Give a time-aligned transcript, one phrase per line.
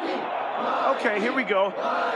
[0.00, 1.70] Okay, here we go.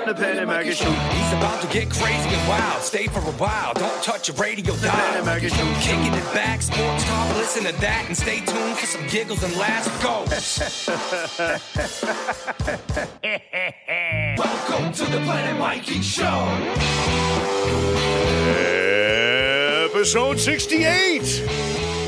[0.06, 0.90] The and Maggie Show.
[0.90, 2.82] He's about to get crazy and wild.
[2.82, 3.74] Stay for a while.
[3.74, 5.24] Don't touch your radio dial.
[5.24, 5.74] Maggie Show.
[5.80, 7.36] Kicking it back, sports talk.
[7.36, 9.88] Listen to that and stay tuned for some giggles and laughs.
[10.02, 10.22] Go.
[14.38, 16.46] Welcome to the Planet Mikey Show.
[19.90, 21.20] Episode 68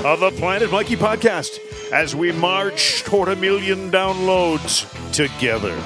[0.04, 1.58] of the Planet Mikey podcast
[1.92, 5.76] as we march toward a million downloads together.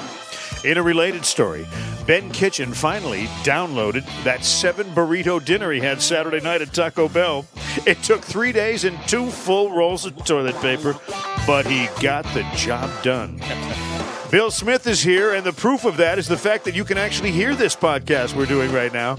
[0.67, 1.65] In a related story,
[2.05, 7.45] Ben Kitchen finally downloaded that seven burrito dinner he had Saturday night at Taco Bell.
[7.85, 10.95] It took three days and two full rolls of toilet paper,
[11.45, 13.39] but he got the job done.
[14.31, 16.97] Bill Smith is here, and the proof of that is the fact that you can
[16.97, 19.17] actually hear this podcast we're doing right now.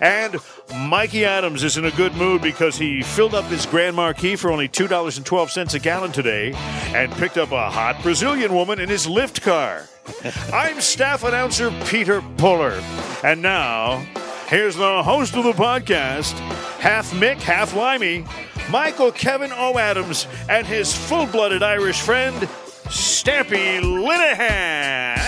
[0.00, 0.36] And
[0.76, 4.52] Mikey Adams is in a good mood because he filled up his Grand Marquis for
[4.52, 6.52] only $2.12 a gallon today
[6.94, 9.88] and picked up a hot Brazilian woman in his Lyft car.
[10.52, 12.80] I'm staff announcer Peter Puller.
[13.24, 13.98] And now,
[14.46, 16.32] here's the host of the podcast,
[16.78, 18.24] half Mick, half Limey,
[18.70, 19.78] Michael Kevin O.
[19.78, 22.36] Adams, and his full blooded Irish friend,
[22.86, 25.19] Stampy Linehan.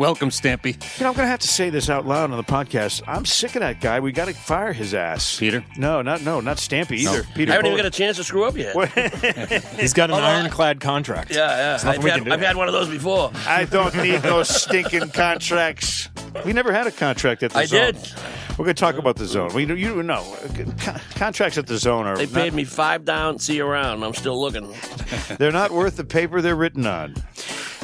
[0.00, 0.72] Welcome, Stampy.
[0.98, 3.02] You know, I'm going to have to say this out loud on the podcast.
[3.06, 4.00] I'm sick of that guy.
[4.00, 5.38] We got to fire his ass.
[5.38, 5.62] Peter?
[5.76, 7.22] No, not no, not Stampy either.
[7.34, 7.52] Peter.
[7.52, 8.74] I haven't even got a chance to screw up yet.
[9.78, 11.30] He's got an Although I- ironclad contract.
[11.30, 11.74] Yeah, yeah.
[11.74, 12.32] I've, nothing we had, do.
[12.32, 13.30] I've had one of those before.
[13.46, 16.08] I don't need those stinking contracts.
[16.46, 17.80] We never had a contract at the zone.
[17.80, 18.00] I zone.
[18.02, 18.12] did.
[18.52, 19.52] We're going to talk about the zone.
[19.52, 20.22] We, you know,
[20.78, 24.02] con- contracts at the zone are They not- paid me five down, see you around.
[24.02, 24.74] I'm still looking.
[25.36, 27.16] They're not worth the paper they're written on.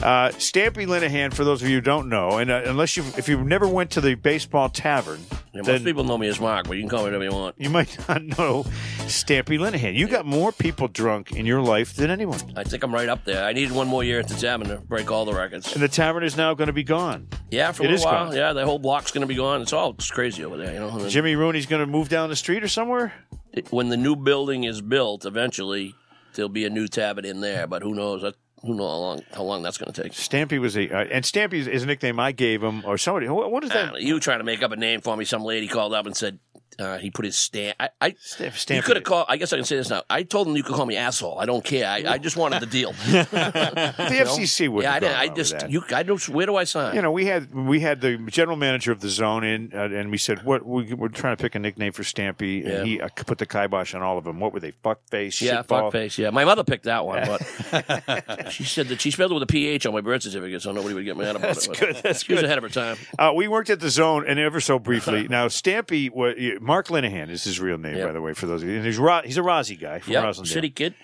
[0.03, 3.29] Uh, Stampy Linehan, for those of you who don't know, and uh, unless you, if
[3.29, 5.21] you never went to the baseball tavern,
[5.55, 7.55] Yeah, most people know me as Mark, but you can call me whatever you want.
[7.59, 8.65] you might not know
[9.07, 9.95] Stampy Linehan.
[9.97, 12.39] You got more people drunk in your life than anyone.
[12.57, 13.43] I think I'm right up there.
[13.43, 15.73] I needed one more year at the tavern to break all the records.
[15.73, 17.29] And the tavern is now going to be gone.
[17.51, 18.27] Yeah, for a It little is while.
[18.27, 18.37] gone.
[18.37, 19.63] Yeah, the whole block's going to be gone.
[19.63, 20.89] It's all it's crazy over there, you know.
[20.91, 23.15] And then Jimmy Rooney's going to move down the street or somewhere.
[23.53, 25.95] it- when the new building is built, eventually
[26.35, 27.67] there'll be a new tavern in there.
[27.67, 28.21] But who knows?
[28.23, 30.13] That, who knows how long how long that's going to take?
[30.13, 33.29] Stampy was a, uh, and Stampy is, is a nickname I gave him, or somebody.
[33.29, 33.95] What, what is that?
[33.95, 35.25] Uh, you trying to make up a name for me?
[35.25, 36.39] Some lady called up and said
[36.79, 37.77] uh, he put his stamp.
[37.81, 39.27] I, I Stamp- you could have called.
[39.29, 40.03] I guess I can say this now.
[40.11, 41.39] I told him you could call me asshole.
[41.39, 41.87] I don't care.
[41.89, 42.93] I, I just wanted the deal.
[43.11, 44.83] the FCC would.
[44.83, 45.17] yeah, I.
[45.23, 45.83] I just you.
[45.95, 46.27] I don't.
[46.29, 46.95] Where do I sign?
[46.95, 50.11] You know, we had we had the general manager of the zone in, uh, and
[50.11, 52.85] we said, "What we, we're trying to pick a nickname for Stampy," and Yeah.
[52.85, 54.41] he uh, put the kibosh on all of them.
[54.41, 54.73] What were they?
[54.73, 55.67] Fuckface, yeah, shitball?
[55.67, 56.19] fuck face.
[56.19, 59.47] Yeah, my mother picked that one, but she said that she spelled it with a
[59.47, 61.69] ph on my birth certificate, so nobody would get mad about That's it.
[61.71, 62.97] but good, that's she was ahead of her time.
[63.19, 65.27] Uh, we worked at the zone, and ever so briefly.
[65.31, 66.35] now, Stampy, wa-
[66.67, 68.07] Mark Linehan is his real name, Yep.
[68.09, 68.77] by the way, for those of you.
[68.77, 70.47] And he's Ro- he's a Rozzy guy from Yeah, Roslindale.
[70.49, 70.95] city kid.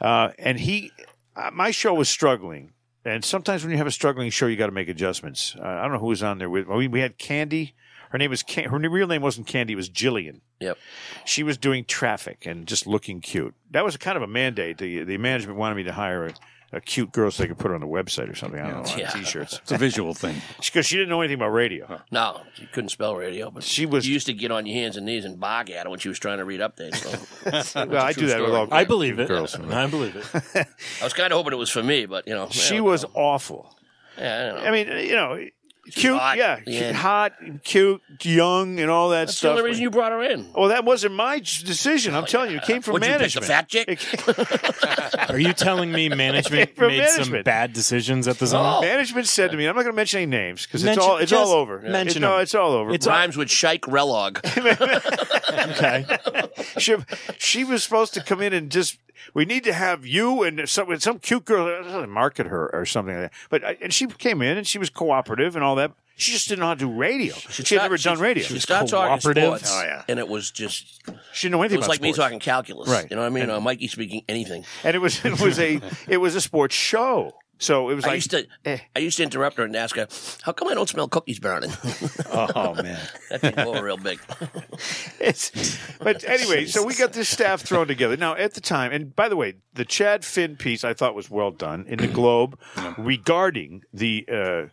[0.00, 0.90] Uh, and he,
[1.36, 2.72] uh, my show was struggling.
[3.04, 5.54] And sometimes when you have a struggling show, you got to make adjustments.
[5.56, 6.66] Uh, I don't know who was on there with.
[6.66, 7.74] We, we had Candy.
[8.10, 9.74] Her name was Can- her real name wasn't Candy.
[9.74, 10.40] It was Jillian.
[10.60, 10.76] Yep.
[11.24, 13.54] She was doing traffic and just looking cute.
[13.70, 14.78] That was kind of a mandate.
[14.78, 16.34] The the management wanted me to hire a,
[16.76, 18.60] a cute girl so they could put her on the website or something.
[18.60, 19.10] I don't know, on Yeah.
[19.10, 19.60] t-shirts.
[19.62, 20.36] It's a visual thing.
[20.60, 22.00] Because she didn't know anything about radio.
[22.10, 24.96] No, she couldn't spell radio, but She was- You used to get on your hands
[24.96, 26.96] and knees and bog at her when she was trying to read updates.
[27.64, 28.52] So Well, I do that with story.
[28.52, 29.28] all I believe it.
[29.28, 29.54] girls.
[29.58, 30.66] I believe it.
[31.00, 33.04] I was kind of hoping it was for me, but you know, She yeah, was
[33.14, 33.74] awful.
[34.18, 34.68] Yeah, I, don't know.
[34.68, 35.38] I mean, you know,
[35.92, 36.36] cute, hot.
[36.36, 36.92] yeah, Yeah.
[36.92, 37.32] hot,
[37.64, 39.30] cute, young, and all that stuff.
[39.30, 40.52] that's the only reason you brought her in.
[40.54, 42.14] Well, that wasn't my j- decision.
[42.14, 43.46] I'm oh, telling you, it came from What'd you pick, management.
[43.46, 43.68] the fat
[45.18, 45.30] chick?
[45.30, 48.64] Are you telling me management From made some bad decisions at the zone?
[48.78, 48.80] Oh.
[48.80, 51.32] management said to me, "I'm not going to mention any names because it's all it's
[51.32, 51.80] all just over.
[51.80, 52.92] mention It- no, it's all over.
[52.92, 54.40] It's Rhymes with shike relog.
[55.76, 56.04] Okay.
[56.78, 56.96] she,
[57.38, 58.98] she was supposed to come in and just.
[59.34, 63.30] We need to have you and some some cute girl market her or something like
[63.30, 63.32] that.
[63.50, 65.92] But and she came in and she was cooperative and all that.
[66.18, 67.34] She just didn't know how to do radio.
[67.34, 68.42] She had never done radio.
[68.42, 69.44] She started talking cooperative.
[69.44, 70.02] sports, Oh, yeah.
[70.08, 71.02] and it was just
[71.34, 71.74] She didn't know anything.
[71.74, 72.88] it was about like me talking calculus.
[72.88, 73.06] Right.
[73.10, 73.50] You know what I mean?
[73.50, 74.64] Uh, Mikey speaking anything.
[74.82, 75.78] and it was it was a
[76.08, 77.34] it was a sports show.
[77.58, 78.78] So it was I like used to eh.
[78.94, 80.06] I used to interrupt her and ask her,
[80.42, 81.72] "How come I don't smell cookies burning?"
[82.30, 83.00] Oh man.
[83.30, 84.20] that didn't over real big.
[85.20, 88.16] It's, but anyway, so we got this staff thrown together.
[88.16, 91.30] Now, at the time, and by the way, the Chad Finn piece I thought was
[91.30, 92.58] well done in the Globe
[92.98, 94.66] regarding the uh,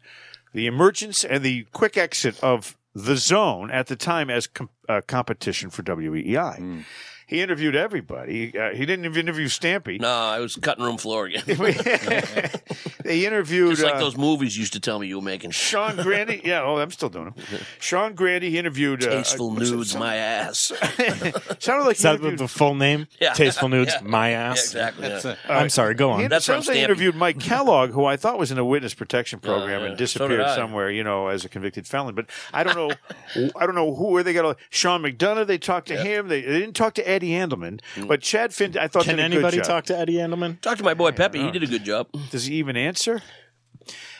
[0.53, 5.01] the emergence and the quick exit of the zone at the time as com- uh,
[5.07, 6.83] competition for WEEI.
[7.27, 8.57] He interviewed everybody.
[8.57, 9.99] Uh, he didn't even interview Stampy.
[9.99, 11.43] No, I was cutting room floor again.
[13.03, 15.51] they interviewed Just like uh, those movies used to tell me you were making.
[15.51, 16.31] Sean Grande.
[16.43, 17.35] Yeah, oh, I'm still doing them.
[17.79, 18.43] Sean Grande.
[18.43, 19.03] He interviewed.
[19.03, 20.71] Uh, Tasteful uh, nudes, my ass.
[21.59, 23.07] Sounded like Is he that the full name?
[23.19, 23.33] Yeah.
[23.33, 24.07] Tasteful nudes, Yeah.
[24.07, 24.63] my Yeah, ass.
[24.65, 25.07] exactly.
[25.07, 25.35] yeah.
[25.47, 25.93] I'm sorry.
[25.93, 26.29] Go He on.
[26.29, 28.93] That's sounds from like he interviewed Mike Kellogg, who I thought was in a witness
[28.93, 29.87] protection program yeah.
[29.89, 30.55] and disappeared did I.
[30.55, 32.15] somewhere, you know, as a convicted felon.
[32.15, 32.91] But I don't know,
[33.55, 34.45] I don't know who where they got.
[34.45, 36.27] A, Sean McDonough, they talked to him.
[36.27, 38.07] They, they didn't talk to Eddie Andelman, Mm.
[38.07, 39.65] but Chad Finn, I thought Can did a good anybody job.
[39.65, 40.59] talk to Eddie Andelman?
[40.61, 41.39] Talk to my boy Pepe.
[41.41, 42.07] He did a good job.
[42.31, 43.21] Does he even answer?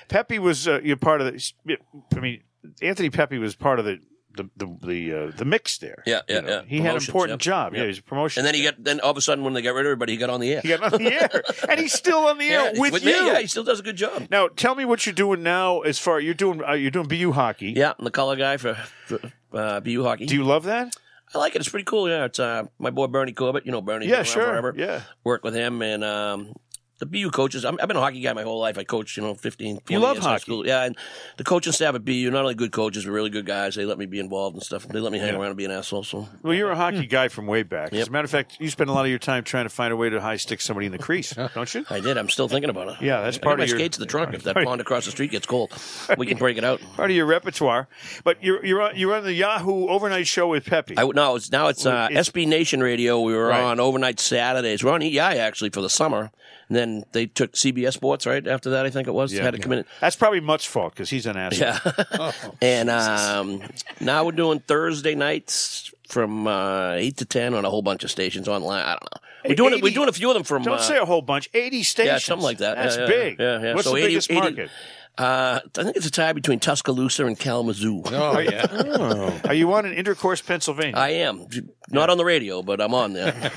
[0.09, 1.77] Pepe was uh, you know, part of the.
[2.15, 2.41] I mean,
[2.81, 3.99] Anthony Pepe was part of the
[4.35, 6.03] the the the, uh, the mix there.
[6.05, 6.47] Yeah, yeah, you know.
[6.49, 6.61] yeah.
[6.67, 7.39] He had an Promotions, important yep.
[7.39, 7.73] job.
[7.73, 7.87] Yeah, Yep.
[7.87, 8.39] he's a promotion.
[8.41, 10.13] And then he got then all of a sudden when they got rid of everybody,
[10.13, 10.61] he got on the air.
[10.61, 13.11] he got on the air, and he's still on the air Yeah, with, me.
[13.11, 13.17] you.
[13.27, 14.27] Yeah, he still does a good job.
[14.29, 15.81] Now, tell me what you're doing now.
[15.81, 17.73] As far you're doing, uh, you're doing BU hockey.
[17.75, 18.73] Yeah, I'm the color guy for,
[19.05, 19.19] for
[19.53, 20.25] uh, BU hockey.
[20.25, 20.95] Do you love that?
[21.33, 21.59] I like it.
[21.59, 22.07] It's pretty cool.
[22.09, 23.65] Yeah, it's uh, my boy Bernie Corbett.
[23.65, 24.07] You know Bernie.
[24.07, 24.73] Yeah, sure.
[24.77, 25.01] Yeah.
[25.23, 26.53] Work with him and um,
[26.99, 27.65] the BU coaches.
[27.65, 28.77] I'm, I've been a hockey guy my whole life.
[28.77, 30.41] I coached, you know, 15, 20 You love years in high hockey.
[30.43, 30.65] School.
[30.67, 30.95] Yeah, and
[31.37, 33.75] the coaching staff at BU, not only good coaches, but really good guys.
[33.75, 34.87] They let me be involved and stuff.
[34.87, 36.03] They let me hang around and be an asshole.
[36.03, 37.93] So Well, you're a hockey guy from way back.
[37.93, 39.91] As a matter of fact, you spend a lot of your time trying to find
[39.91, 41.85] a way to high stick somebody in the crease, don't you?
[41.89, 42.17] I did.
[42.17, 42.95] I'm still thinking about it.
[43.01, 44.33] Yeah, that's I part got of my your- skates in the trunk.
[44.33, 45.71] If that pond across the street gets cold,
[46.17, 46.79] we can break it out.
[46.95, 47.87] Part of your repertoire.
[48.23, 50.93] But you're you're on, you're on the Yahoo overnight show with Pepe.
[50.97, 53.19] I w- no, it's now it's, uh, It's- SB Nation Radio.
[53.19, 53.61] We were Right.
[53.61, 54.83] on overnight Saturdays.
[54.83, 56.31] We're on EI actually for the summer.
[56.69, 58.85] And then they took CBS Sports right after that.
[58.85, 59.43] I think it was Yeah.
[59.43, 59.85] had to come in.
[60.01, 61.93] That's probably Mutt's fault because he's an asshole.
[62.19, 62.31] Yeah.
[62.61, 63.61] and um,
[63.99, 68.11] now we're doing Thursday nights from uh, eight to ten on a whole bunch of
[68.11, 68.83] stations online.
[68.83, 69.21] I don't know.
[69.49, 69.77] We're doing it.
[69.77, 70.63] 80 We're doing a few of them from.
[70.63, 71.49] Don't uh, say a whole bunch.
[71.53, 72.07] Eighty stations.
[72.13, 72.75] yeah, something like that.
[72.77, 73.39] That's Yeah, yeah, big.
[73.39, 73.73] Yeah, yeah.
[73.73, 74.69] What's so the 80 biggest 80 market?
[75.15, 78.01] Uh, I think it's a tie between Tuscaloosa and Kalamazoo.
[78.07, 79.41] Oh yeah.
[79.45, 80.95] Are you on in Intercourse, Pennsylvania?
[80.97, 81.47] I am
[81.91, 83.51] not on the radio, but I'm on there.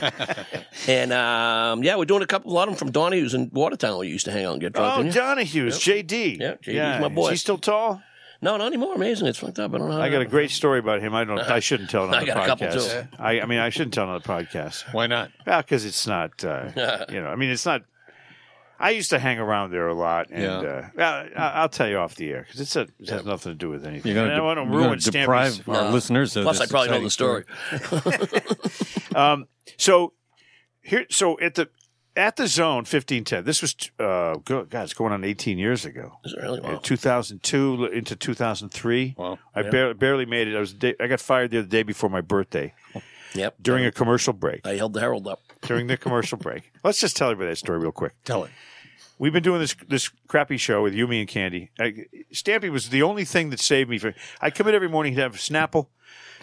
[0.86, 4.00] and um, yeah, we're doing a couple, a lot of them from Donahue's in Watertown.
[4.00, 4.92] We used to hang out and get drunk.
[4.92, 5.20] oh, didn't you?
[5.20, 6.38] Donahue's, JD.
[6.40, 7.28] Yeah, JD's my boy.
[7.28, 8.02] Is he still tall?
[8.42, 8.94] no, not anymore.
[8.94, 9.74] Amazing, it's fucked up.
[9.74, 9.98] I don't know.
[9.98, 11.14] I got a great story about him.
[11.14, 11.38] I don't.
[11.38, 13.02] I shouldn't tell it on I the got a couple, podcast.
[13.02, 13.08] too.
[13.18, 14.92] I, I mean, I shouldn't tell it on the podcast.
[14.92, 15.30] Why not?
[15.46, 16.44] Well, because it's not.
[16.44, 17.82] Uh, you know, I mean, it's not.
[18.78, 20.88] I used to hang around there a lot, and Yeah.
[20.99, 23.56] uh, I- I'll tell you off the air because it's a, it has nothing to
[23.58, 24.14] do with anything.
[24.14, 26.69] You're And I going want to to ruin deprive Stampy's- our listeners of Plus, this
[26.69, 27.44] I probably know the exciting
[28.11, 29.46] story.
[29.78, 30.12] So
[30.82, 31.69] here, so at the
[32.17, 33.44] at the zone fifteen ten.
[33.44, 36.19] This was uh, go- God, it's going on eighteen years ago.
[36.25, 36.61] Is it really?
[36.61, 36.81] Uh, Wow.
[36.82, 39.14] 2002 into 2003.
[39.19, 39.38] Wow.
[39.55, 40.56] I barely, barely made it.
[40.56, 42.73] I was day, I got fired the other day before my birthday
[43.34, 43.56] Yep.
[43.61, 44.67] during a commercial break.
[44.67, 45.40] I held the Herald up.
[45.62, 46.73] during the commercial break.
[46.84, 48.12] Let's just tell everybody that story real quick.
[48.25, 48.50] Tell it.
[49.18, 51.70] We've been doing this this crappy show with Yumi and Candy.
[51.80, 53.98] I, Stampy was the only thing that saved me.
[53.98, 55.14] From, I'd come in every morning.
[55.14, 55.86] He'd have a Snapple.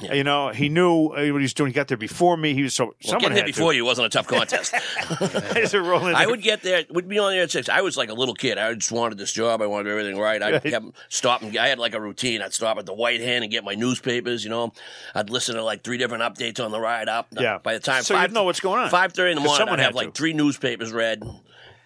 [0.01, 1.69] You know, he knew what he was doing.
[1.69, 2.55] He got there before me.
[2.55, 4.73] He was so Well, someone getting there before you wasn't a tough contest.
[4.73, 6.11] to.
[6.15, 7.69] I would get there, would be on there at six.
[7.69, 8.57] I was like a little kid.
[8.57, 9.61] I just wanted this job.
[9.61, 10.41] I wanted everything right.
[10.41, 10.63] I Right.
[10.63, 11.57] kept stopping.
[11.57, 12.41] I had like a routine.
[12.41, 14.43] I'd stop at the White Hen and get my newspapers.
[14.43, 14.73] You know,
[15.13, 17.27] I'd listen to like three different updates on the ride up.
[17.31, 17.59] Yeah.
[17.59, 18.89] By the time So you'd know what's going on.
[18.89, 21.23] Five thirty in the morning, someone I'd have like three newspapers read.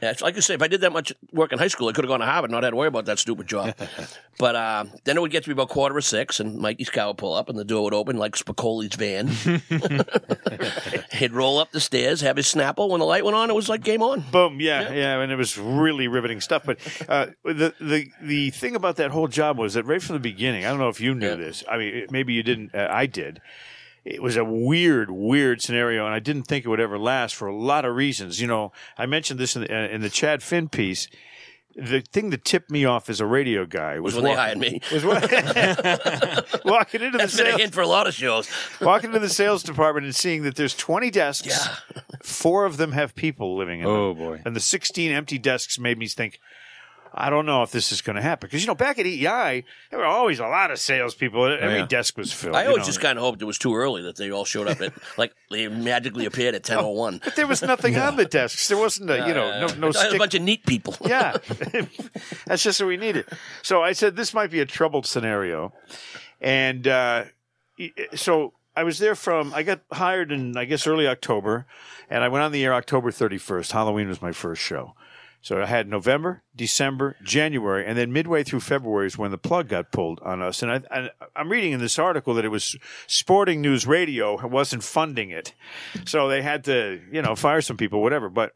[0.02, 1.92] Yeah, it's like you say, if I did that much work in high school, I
[1.92, 3.74] could have gone to Harvard, and not had to worry about that stupid job.
[4.38, 7.08] but uh, then it would get to be about quarter of six, and Mikey's car
[7.08, 9.28] would pull up, and the door would open like Spicoli's van.
[11.14, 12.90] He'd roll up the stairs, have his Snapple.
[12.90, 14.24] When the light went on, it was like game on.
[14.32, 16.64] Boom, yeah, yeah, and it was really riveting stuff.
[16.66, 16.78] But
[17.10, 20.66] uh, the the the thing about that whole job was that right from the beginning,
[20.66, 21.36] I don't know if you knew Yeah.
[21.36, 21.64] this.
[21.70, 22.76] I mean, it- maybe you didn't.
[22.76, 23.42] Uh, I did.
[24.10, 27.48] It was a weird, weird scenario, and I didn't think it would ever last for
[27.48, 28.40] a lot of reasons.
[28.40, 31.10] You know, I mentioned this in the, uh, in the Chad Finn piece.
[31.76, 34.58] The thing that tipped me off as a radio guy was, Was when they hired
[34.58, 34.82] me.
[34.94, 35.22] Was what,
[36.66, 38.50] walking into the That's been a sales, hint for a lot of shows.
[38.82, 41.46] walking into the sales department and seeing that there's 20 desks.
[41.48, 42.02] Yeah.
[42.24, 43.94] Four of them have people living in them.
[43.94, 44.42] Oh, boy.
[44.46, 46.40] And the 16 empty desks made me think,
[47.20, 48.48] I don't know if this is going to happen.
[48.48, 51.46] Because, you know, back at EI, there were always a lot of salespeople.
[51.46, 51.86] Every yeah.
[51.88, 52.56] desk was filled.
[52.56, 52.86] I you always know.
[52.86, 55.34] just kind of hoped it was too early that they all showed up at like
[55.50, 57.20] they magically appeared at ten oh one.
[57.24, 58.68] But there was nothing on the desks.
[58.68, 60.96] There wasn't a, you know, no, no a bunch of neat people.
[61.06, 61.38] yeah.
[62.46, 63.26] That's just what we needed.
[63.64, 65.74] So I said, this might be a troubled scenario.
[66.40, 67.26] And uh,
[68.14, 71.66] so I was there from, I got hired in, I guess, early October,
[72.12, 73.72] and I went on the air October 31st.
[73.72, 74.94] Halloween was my first show.
[75.42, 79.70] So I had November, December, January, and then midway through February is when the plug
[79.70, 80.62] got pulled on us.
[80.62, 82.76] And I, I'm reading in this article that it was
[83.08, 85.54] Sporting News Radio wasn't funding it,
[86.06, 88.30] so they had to, you know, fire some people, whatever.
[88.30, 88.54] But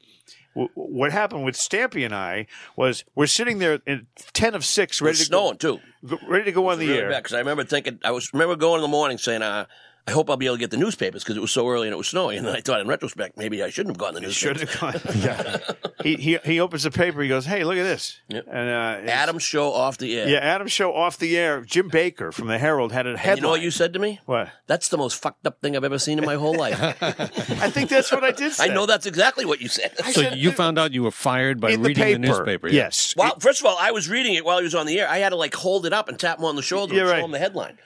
[0.53, 5.01] w- what happened with Stampy and I was we're sitting there in ten of six,
[5.01, 5.79] ready to snowing too.
[6.05, 7.09] go, ready to go on the Really air.
[7.09, 9.65] because I remember thinking I was remember going in the morning saying, uh,
[10.08, 11.93] I hope I'll be able to get the newspapers because it was so early and
[11.93, 12.39] it was snowing.
[12.39, 15.00] And then I thought, in retrospect, maybe I shouldn't have gotten the Should have gone.
[15.15, 15.58] yeah.
[16.01, 17.22] He, he he opens the paper.
[17.22, 18.48] He goes, "Hey, look at this." Yep.
[18.51, 20.27] And uh, it's- Adam's show off the air.
[20.27, 21.62] Yeah, Adam show off the air.
[21.62, 23.29] Jim Baker from the Herald had a headline.
[23.34, 24.20] And you know what you said to me?
[24.25, 24.50] What?
[24.65, 26.81] That's the most fucked up thing I've ever seen in my whole life.
[27.03, 28.53] I think that's what I did.
[28.53, 28.63] Say.
[28.63, 29.91] I know that's exactly what you said.
[30.03, 32.20] I So said you found out you were fired by in the reading paper.
[32.20, 32.67] the newspaper.
[32.67, 32.74] yeah.
[32.86, 33.13] Yes.
[33.15, 35.08] Well, first of all, I was reading it while he was on the air.
[35.08, 37.10] I had to like hold it up and tap him on the shoulder Yeah, and
[37.12, 37.20] right.
[37.20, 37.77] show him the headline.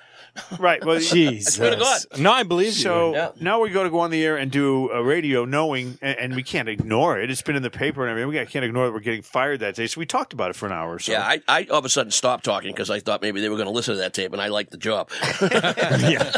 [0.60, 0.84] Right.
[0.84, 1.56] Well, Jesus.
[1.56, 2.00] swear to God.
[2.18, 2.72] No, I believe you.
[2.74, 3.32] So Yeah.
[3.40, 6.36] now we go to go on the air and do a radio, knowing, and, and
[6.36, 7.30] we can't ignore it.
[7.30, 8.30] It's been in the paper and everything.
[8.30, 9.88] We can't ignore that we're getting fired that day.
[9.88, 11.12] So we talked about it for an hour or so.
[11.14, 13.58] Yeah, I, I all of a sudden stopped talking because I thought maybe they were
[13.58, 15.10] going to listen to that tape, and I liked the job.
[15.42, 16.32] yeah.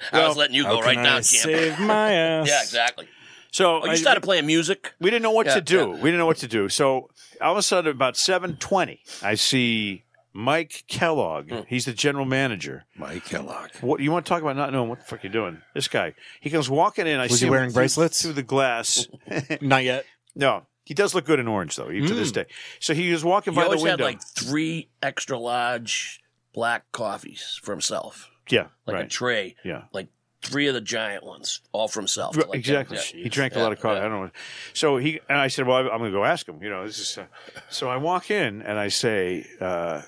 [0.12, 1.26] I was letting you go right can now, I champ.
[1.26, 2.48] save my ass?
[2.48, 3.08] Yeah, exactly.
[3.50, 4.94] so Oh, you I- started playing music.
[5.00, 5.76] we didn't know what Yeah, to do.
[5.78, 5.86] yeah.
[5.86, 6.68] We didn't know what to do.
[6.68, 10.04] So all of a sudden, about seven twenty, I see
[10.38, 11.50] Mike Kellogg.
[11.50, 11.60] Hmm.
[11.66, 12.84] He's the general manager.
[12.96, 13.70] Mike Kellogg.
[13.80, 14.54] What you want to talk about?
[14.56, 15.62] Not knowing what the fuck you're doing.
[15.74, 16.14] This guy.
[16.40, 17.18] He comes walking in.
[17.18, 18.22] I Was see he wearing through- bracelets?
[18.22, 19.08] through the glass.
[19.60, 20.04] Not yet.
[20.36, 22.46] no, he does look good in orange though, even to this day.
[22.78, 24.04] So he was walking He by the always had window.
[24.04, 26.20] like three extra large
[26.54, 29.56] black coffees for himself, yeah, like a tray.
[29.64, 29.84] Yeah.
[29.92, 30.06] like
[30.40, 32.36] three of the giant ones, all for himself.
[32.36, 32.58] Right, Like that.
[32.58, 32.96] exactly.
[33.18, 33.98] Yeah, he drank a lot of coffee.
[33.98, 34.06] yeah.
[34.06, 34.30] I don't know.
[34.72, 37.00] So he and I said, "Well, I'm going to go ask him." You know, this
[37.00, 37.18] is.
[37.18, 37.26] Uh,
[37.70, 40.02] so I walk in and I say, uh,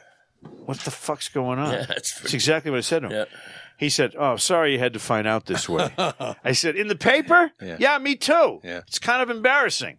[0.66, 3.12] "What the fuck's going on?" Yeah, that's That's exactly what I said to him.
[3.12, 3.24] Yeah.
[3.78, 6.96] He said, "Oh, sorry, you had to find out this way." I said, "In the
[6.96, 7.52] paper?
[7.62, 7.98] Yeah.
[7.98, 8.60] me too.
[8.62, 8.78] Yeah.
[8.86, 9.98] It's kind of embarrassing."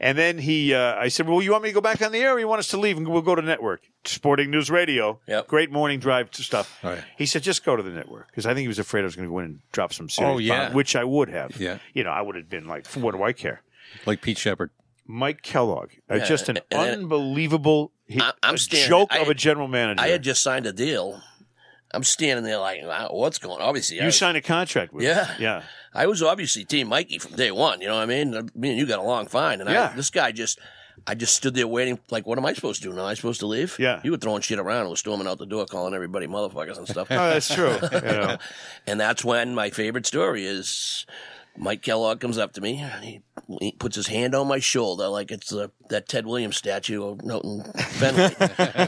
[0.00, 2.18] And then he, uh, I said, "Well, you want me to go back on the
[2.18, 5.20] air, or you want us to leave and we'll go to network, Sporting News Radio,
[5.28, 5.46] Yep.
[5.46, 7.02] great morning drive to stuff." Right.
[7.16, 9.14] He said, "Just go to the network," because I think he was afraid I was
[9.16, 10.66] going to go in and drop some serious Oh, yeah.
[10.66, 11.56] bomb, which I would have.
[11.60, 11.78] Yeah.
[11.94, 13.62] you know, I would have been like, "What do I care?"
[14.04, 14.70] Like Pete Sheppard.
[15.12, 19.68] Mike Kellogg, uh, Yeah, just an unbelievable he, I'm standing- joke I of a general
[19.68, 20.00] manager.
[20.00, 21.20] I had just signed a deal.
[21.94, 23.60] I'm standing there like, wow, what's going?
[23.60, 23.68] on?
[23.68, 25.14] Obviously, you was, signed a contract with, him.
[25.14, 25.34] Yeah.
[25.38, 25.62] yeah.
[25.92, 27.82] I was obviously Team Mikey from day one.
[27.82, 28.30] You know what I mean?
[28.54, 29.90] Me and you got along fine, and Yeah.
[29.92, 30.58] I, this guy just.
[31.06, 33.00] I just stood there waiting, like, what am I supposed to do now?
[33.00, 33.76] Am I supposed to leave?
[33.78, 34.00] Yeah.
[34.04, 36.86] You were throwing shit around and was storming out the door, calling everybody motherfuckers and
[36.86, 37.08] stuff.
[37.10, 37.76] Oh, that's true.
[37.92, 38.36] you know.
[38.86, 41.06] And that's when my favorite story is
[41.56, 43.20] Mike Kellogg comes up to me and he,
[43.60, 47.24] he puts his hand on my shoulder like it's uh, that Ted Williams statue of
[47.24, 47.62] Milton
[48.00, 48.34] Bentley.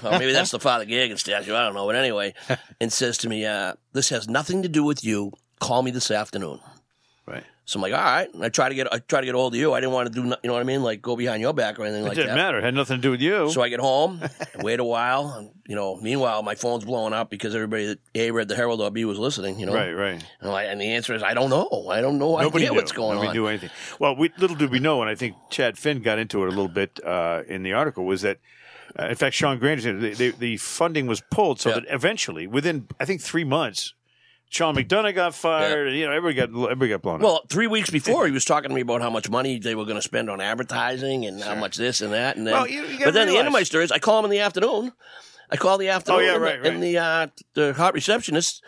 [0.03, 1.55] or maybe that's the Father Gagan statue.
[1.55, 1.87] I don't know.
[1.87, 2.35] But anyway,
[2.81, 5.33] and says to me, uh, This has nothing to do with you.
[5.61, 6.61] Call me this afternoon.
[7.67, 8.33] So I'm like, all right.
[8.35, 9.73] And I try to get I try to get a hold of you.
[9.73, 11.79] I didn't want to do, you know what I mean, like go behind your back
[11.79, 12.21] or anything like that.
[12.21, 12.43] It like didn't that.
[12.43, 12.59] matter.
[12.59, 13.51] It had nothing to do with you.
[13.51, 14.21] So I get home,
[14.59, 18.31] wait a while, and you know, meanwhile my phone's blowing up because everybody that A
[18.33, 19.59] read the Herald or B was listening.
[19.59, 20.25] You know, right, right.
[20.41, 21.89] and, I, and the answer is, I don't know.
[21.91, 22.77] I don't know Nobody idea knew.
[22.77, 23.35] what's going Nobody on.
[23.35, 23.71] knew anything.
[23.99, 26.51] Well, we, little did we know, and I think Chad Finn got into it a
[26.51, 28.41] little bit uh, in the article, was that,
[28.99, 31.77] uh, in fact, Sean said the, the, the funding was pulled so Yeah.
[31.77, 33.95] that eventually, within, I think, three months,
[34.55, 35.89] Sean McDonough got fired.
[35.89, 37.23] and, You know, everybody got everybody got blown up.
[37.23, 39.85] Well, three weeks before, he was talking to me about how much money they were
[39.85, 42.37] going to spend on advertising and how much this and that.
[42.37, 44.21] And then, Well, you- you but then the end of my story is, I call
[44.21, 44.93] him in the afternoon.
[45.51, 46.21] I call the afternoon.
[46.21, 46.73] Oh, yeah, and the- right, right.
[46.73, 48.63] And the uh, the hot receptionist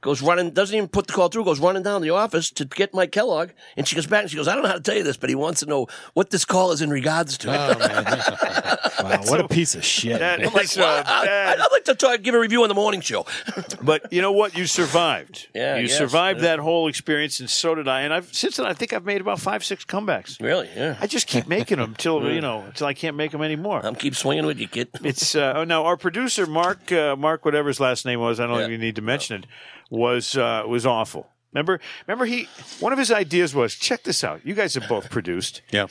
[0.00, 2.92] goes running, doesn't even put the call through, goes running down the office to get
[2.94, 3.50] Mike Kellogg.
[3.76, 5.16] And she goes back and she goes, I don't know how to tell you this,
[5.16, 7.48] but he wants to know what this call is in regards to.
[9.02, 10.18] Wow, what a piece of shit.
[10.18, 12.68] that I'm like, is, well, I, that- I'd like to talk, give a review on
[12.68, 13.26] the morning show.
[13.82, 14.56] but you know what?
[14.56, 15.48] You survived.
[15.54, 15.96] Yeah, you yes.
[15.98, 18.02] survived that whole experience, and so did I.
[18.02, 20.40] And I've since then, I think I've made about five, six comebacks.
[20.40, 20.68] really?
[20.74, 20.96] Yeah.
[21.00, 23.80] I just keep making them till you know until I can't make them anymore.
[23.84, 24.88] I'm keep swinging with you, kid.
[25.04, 28.40] It's uh, oh, now our producer Mark uh, Mark whatever his last name was.
[28.40, 28.66] I don't Yeah.
[28.68, 29.46] even need to mention it.
[29.90, 31.28] Was uh, was awful.
[31.52, 32.48] Remember, remember he
[32.80, 34.44] one of his ideas was check this out.
[34.46, 35.60] You guys have both produced.
[35.70, 35.88] Yeah.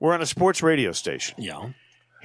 [0.00, 1.34] We're on a sports radio station.
[1.38, 1.70] Yeah.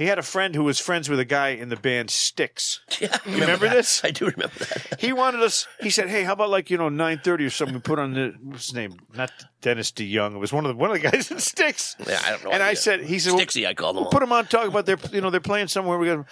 [0.01, 2.81] He had a friend who was friends with a guy in the band Styx.
[2.99, 3.75] Yeah, I remember that.
[3.75, 4.03] this?
[4.03, 4.99] I do remember that.
[4.99, 5.67] He wanted us.
[5.79, 7.75] He said, "Hey, how about like you know nine thirty or something?
[7.75, 8.97] We put on the what's his name?
[9.15, 9.31] Not
[9.61, 10.35] Dennis DeYoung.
[10.35, 11.95] It was one of the one of the guys in Styx.
[12.07, 12.51] Yeah, I don't know.
[12.51, 14.09] And I said, he said, well, Stixy, I call them all.
[14.11, 14.45] put them on.
[14.45, 15.97] Talk about their, you know, they're playing somewhere.
[15.97, 16.25] We got.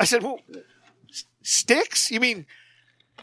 [0.00, 0.40] I said, well,
[1.10, 2.10] S- sticks?
[2.10, 2.46] You mean?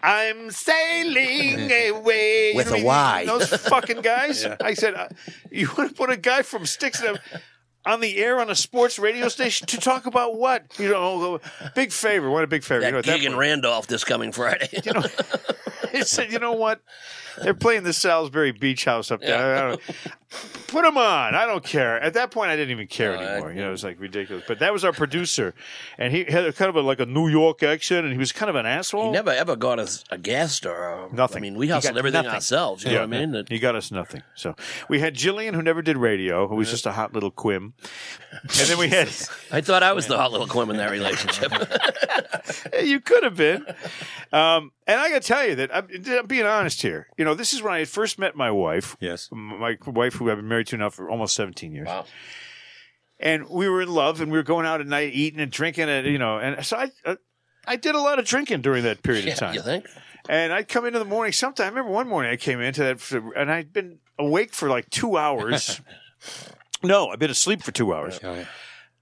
[0.03, 3.25] I'm sailing away You With know a what I Y.
[3.25, 4.45] Those fucking guys.
[4.62, 5.07] I said, uh,
[5.51, 7.19] you want to put a guy from Styx in a,
[7.86, 10.63] on the air on a sports radio station to talk about what?
[10.80, 11.39] You know,
[11.75, 12.30] big favor.
[12.30, 12.82] What a big favor.
[12.82, 14.70] that you know, gig in Randolph this coming Friday.
[14.84, 15.04] you know,
[16.00, 16.82] he said, you know what?
[17.42, 19.56] They're playing the Salisbury Beach House up there.
[19.56, 19.82] I don't-
[20.68, 21.34] Put them on.
[21.36, 22.02] I don't care.
[22.02, 23.52] At that point, I didn't even care No, I- anymore.
[23.54, 24.44] you know, it was like ridiculous.
[24.46, 25.54] But that was our producer,
[25.98, 28.34] and he had a kind of a, like a New York accent, and he was
[28.34, 29.06] kind of an asshole.
[29.06, 31.38] he never ever got us a guest or a, Nothing.
[31.38, 32.32] I mean, we hustled everything nothing.
[32.36, 32.84] ourselves.
[32.84, 33.46] You know what I mean?
[33.48, 34.24] He got us nothing.
[34.34, 34.56] So
[34.90, 37.72] we had Jillian, who never did radio, who was just a hot little quim,
[38.42, 39.08] and then we had
[39.52, 41.52] I thought I was the hot little Quim in that relationship.
[42.84, 43.66] you could have been.
[44.34, 47.08] Um, and I got to tell you that I, I'm, I'm being honest here.
[47.18, 48.96] You know, this is when I first met my wife.
[49.00, 49.30] Yes.
[49.32, 51.88] My wife, who I've been married to now for almost 17 years.
[51.88, 52.06] Wow.
[53.20, 55.89] And we were in love and we were going out at night eating and drinking
[55.89, 57.15] and, you know, and so I, uh,
[57.65, 59.56] I did a lot of drinking during that period of time.
[59.56, 59.88] you think?
[60.27, 61.68] And I'd come into the morning sometime.
[61.68, 65.18] I remember one morning I came into that and I'd been awake for like two
[65.18, 65.82] hours.
[66.84, 68.20] no, I'd been asleep for two hours.
[68.24, 68.46] Oh, yeah.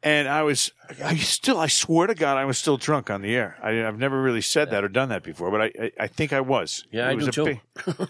[0.05, 0.69] And I was,
[1.01, 3.57] I still, I swear to God, I was still drunk on the air.
[3.63, 6.33] I, I've never really said that or done that before, but I, I, I think
[6.33, 6.83] I was.
[6.91, 7.45] Yeah, It I was do a too.
[7.45, 7.61] big-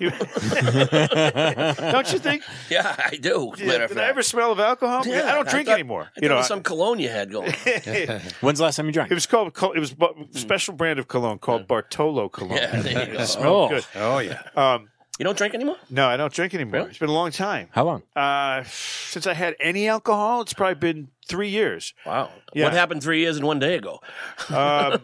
[1.91, 2.43] don't you think?
[2.69, 3.53] Yeah, I do.
[3.57, 4.09] Yeah, matter of did I fact.
[4.09, 5.05] ever smell of alcohol?
[5.05, 6.09] Yeah, I don't drink thought- anymore.
[6.17, 7.51] I you know, was some cologne you had going.
[8.41, 9.11] When's the last time you drank?
[9.11, 9.53] it was called.
[9.75, 12.57] It was a special brand of cologne called Bartolo cologne.
[12.57, 13.25] yeah, there you go.
[13.25, 13.75] Smelled Oh.
[13.75, 13.85] good.
[13.95, 14.41] Oh, yeah.
[14.55, 15.77] Um, You don't drink anymore?
[15.91, 16.73] no, I don't drink anymore.
[16.79, 16.89] Really?
[16.89, 17.67] It's been a long time.
[17.71, 18.01] How long?
[18.15, 21.93] Uh, since I had any alcohol, it's probably been three years.
[22.05, 22.29] Wow.
[22.53, 22.65] Yeah.
[22.65, 23.99] What happened three years and one day ago?
[24.49, 24.99] Um,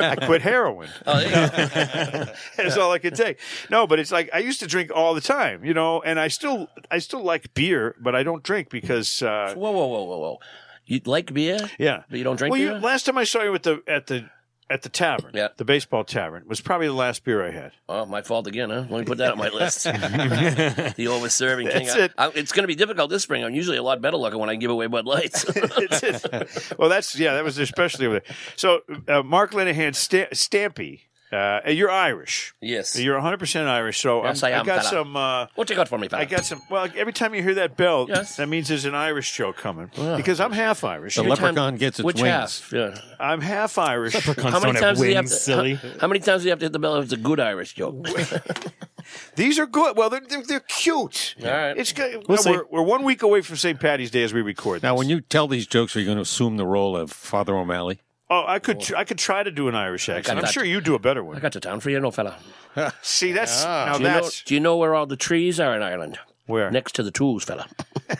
[0.00, 0.88] I quit heroin.
[1.06, 2.32] Oh, there you go.
[2.56, 3.38] That's all I could take.
[3.70, 6.28] No, but it's like I used to drink all the time, you know, and I
[6.28, 10.18] still I still like beer, but I don't drink because uh, whoa, whoa, whoa, whoa,
[10.18, 10.38] whoa.
[10.86, 11.58] You like beer?
[11.78, 12.02] yeah.
[12.10, 14.28] But you don't drink Well, you, last time I saw you at the at the
[14.70, 15.48] at the tavern, Yeah.
[15.56, 17.72] the baseball tavern, was probably the last beer I had.
[17.88, 18.84] Oh, my fault again, huh?
[18.88, 19.84] Let me put that on my list.
[19.84, 21.86] the over-serving king.
[21.86, 22.12] That's I- it.
[22.16, 23.42] I- it's going to be difficult this spring.
[23.44, 25.42] I'm usually a lot better looking when I give away Bud Lights.
[25.90, 28.36] That's well, that's yeah, that was especially over there.
[28.56, 31.00] So, uh, Mark Linehan, Sta- Stampy,
[31.32, 32.54] uh, you're Irish.
[32.60, 32.98] yes.
[32.98, 34.00] You're 100 percent Irish.
[34.00, 34.90] So Yes, um, I am, got fella.
[34.90, 35.16] some.
[35.16, 36.20] Uh, what you got for me, pal?
[36.20, 36.60] I got some.
[36.70, 38.36] Well, every time you hear that bell, Yes.
[38.36, 39.90] that means there's an Irish joke coming.
[40.16, 41.14] Because I'm half Irish.
[41.14, 42.28] The Which time- leprechaun gets its Which wings.
[42.60, 42.72] half?
[42.72, 42.98] Yeah.
[43.18, 44.14] I'm half Irish.
[44.14, 45.30] How many don't have times do you have to?
[45.30, 45.74] silly.
[45.74, 47.38] How, how many times do you have to hit the bell if it's a good
[47.40, 48.06] Irish joke?
[49.36, 49.96] These are good.
[49.96, 51.34] Well, they're they're, they're cute.
[51.42, 51.76] All right.
[51.76, 52.24] It's good.
[52.28, 53.78] We'll no, we're, we're one week away from St.
[53.80, 54.82] Patty's Day as we record.
[54.82, 54.98] Now, this.
[54.98, 58.00] when you tell these jokes, are you going to assume the role of Father O'Malley?
[58.30, 58.80] Oh, I could oh.
[58.80, 60.38] tr- I could try to do an Irish accent.
[60.38, 60.52] I'm that.
[60.52, 61.34] sure you do a better one.
[61.34, 61.42] I one.
[61.42, 62.36] got the town for you, no fella.
[63.02, 65.74] See, that's now Do you, know, that's do you know where all the trees are
[65.74, 66.18] in Ireland?
[66.50, 66.70] where.
[66.70, 67.66] Next to the tools, fella.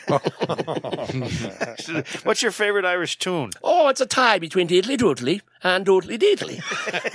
[2.25, 3.51] What's your favorite Irish tune?
[3.63, 6.61] Oh, it's a tie between Deedly Doodly and Doodly Deedly.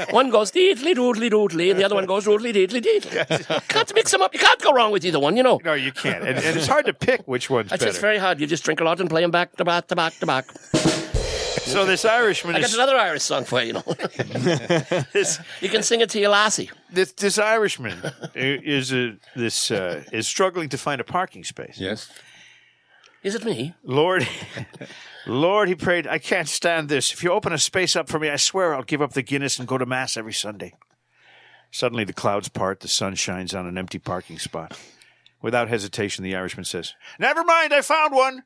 [0.13, 3.67] one goes Deedly Doodly Doodly, and the other one goes Doodly Deedly Deedly.
[3.69, 4.33] Can't mix them up.
[4.33, 5.59] You can't go wrong with either one, you know.
[5.63, 7.91] No, you can't, and, and it's hard to pick which one's That's better.
[7.91, 8.39] just very hard.
[8.39, 10.45] You just drink a lot and play them back to back to back to back.
[11.61, 13.83] So this Irishman I got is another Irish song for you, you know.
[15.13, 16.69] this, you can sing it to your lassie.
[16.91, 17.97] this this Irishman
[18.33, 21.79] is a, this uh, is struggling to find a parking space.
[21.79, 22.09] Yes.
[23.23, 23.73] Is it me?
[23.83, 24.27] Lord,
[25.25, 27.11] Lord, he prayed, I can't stand this.
[27.11, 29.57] If you open a space up for me, I swear I'll give up the Guinness
[29.57, 30.75] and go to Mass every Sunday.
[31.71, 34.79] Suddenly the clouds part, the sun shines on an empty parking spot.
[35.41, 38.43] Without hesitation, the Irishman says, Never mind, I found one.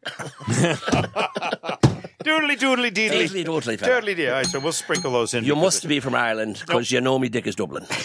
[2.23, 3.27] Doodly doodly deedly.
[3.27, 4.01] Deedly doodly, fella.
[4.01, 4.27] Doodly dee.
[4.27, 5.43] All right, so we'll sprinkle those in.
[5.43, 7.85] You must be from Ireland because you know me dick is Dublin.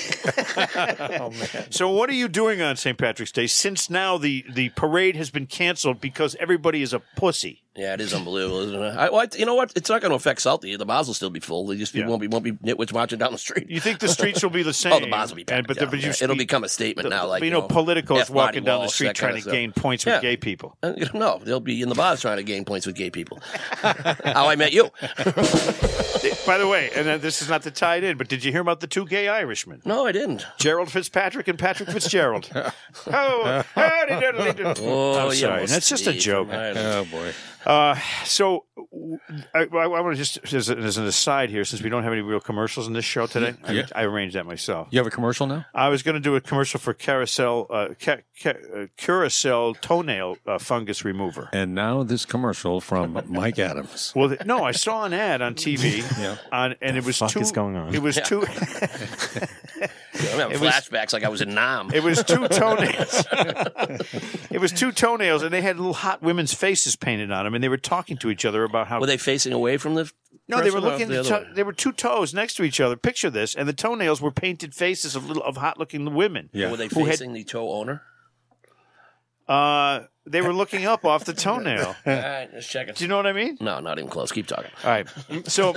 [0.56, 1.70] Oh, man.
[1.70, 2.96] So, what are you doing on St.
[2.96, 7.63] Patrick's Day since now the, the parade has been canceled because everybody is a pussy?
[7.76, 8.96] Yeah, it is unbelievable, isn't it?
[8.96, 9.72] I, well, you know what?
[9.74, 10.76] It's not going to affect Salty.
[10.76, 11.66] The bars will still be full.
[11.66, 12.06] They just Yeah.
[12.06, 13.68] won't be won't be nitwits marching down the street.
[13.68, 14.92] You think the streets will be the same?
[14.94, 15.66] Oh, the bars will be and- packed.
[15.66, 17.26] but, the, but you, Yeah, It'll become a statement now.
[17.26, 20.76] Like you know, politicos walking down the street trying to gain points with gay people.
[20.84, 23.40] Uh, No, they'll be in the bars trying to gain points with gay people.
[23.82, 24.84] How I met you.
[26.46, 28.52] By the way, and uh, this is not to tie it in, but did you
[28.52, 29.80] hear about the two gay Irishmen?
[29.84, 30.46] No, I didn't.
[30.58, 32.50] Gerald Fitzpatrick and Patrick Fitzgerald.
[32.54, 34.74] oh, howdy doodly doo.
[34.84, 35.66] Oh, you sorry.
[35.66, 36.48] That's just a joke.
[36.52, 37.32] Oh, boy.
[37.66, 38.64] Uh, so,
[39.54, 42.22] I want to just, as, a- as an aside here, since we don't have any
[42.22, 43.86] real commercials in this show today, Yeah.
[43.94, 44.88] I, I arranged that myself.
[44.90, 45.64] You have a commercial now?
[45.74, 50.36] I was going to do a commercial for Carousel, uh, ca- ca- uh, Kerasal toenail
[50.46, 51.48] uh, fungus remover.
[51.52, 54.12] And now this commercial from Mike Adams.
[54.14, 56.36] Well, th- no, I saw an ad on TV, Yeah.
[56.52, 57.40] on, and it was fuck two.
[57.40, 57.94] is going on?
[57.94, 58.44] It was two.
[60.16, 61.90] I'm having It was- flashbacks like I was in Nam.
[61.92, 63.26] It was two toenails.
[64.50, 67.62] it was two toenails, and they had little hot women's faces painted on them, and
[67.64, 69.00] they were talking to each other about how.
[69.00, 70.10] Were they facing away from the?
[70.48, 71.08] no, they were looking.
[71.08, 72.96] the at other to- they were two toes next to each other.
[72.96, 76.50] Picture this, and the toenails were painted faces of little of hot-looking women.
[76.52, 76.70] Yeah.
[76.70, 78.02] Were they Who had- facing the toe owner?
[79.48, 81.94] Uh, they were looking up off the toenail.
[82.06, 82.94] All right, just checking.
[82.94, 83.58] Do you know what I mean?
[83.60, 84.32] No, not even close.
[84.32, 84.70] Keep talking.
[84.82, 85.06] All right.
[85.46, 85.74] So,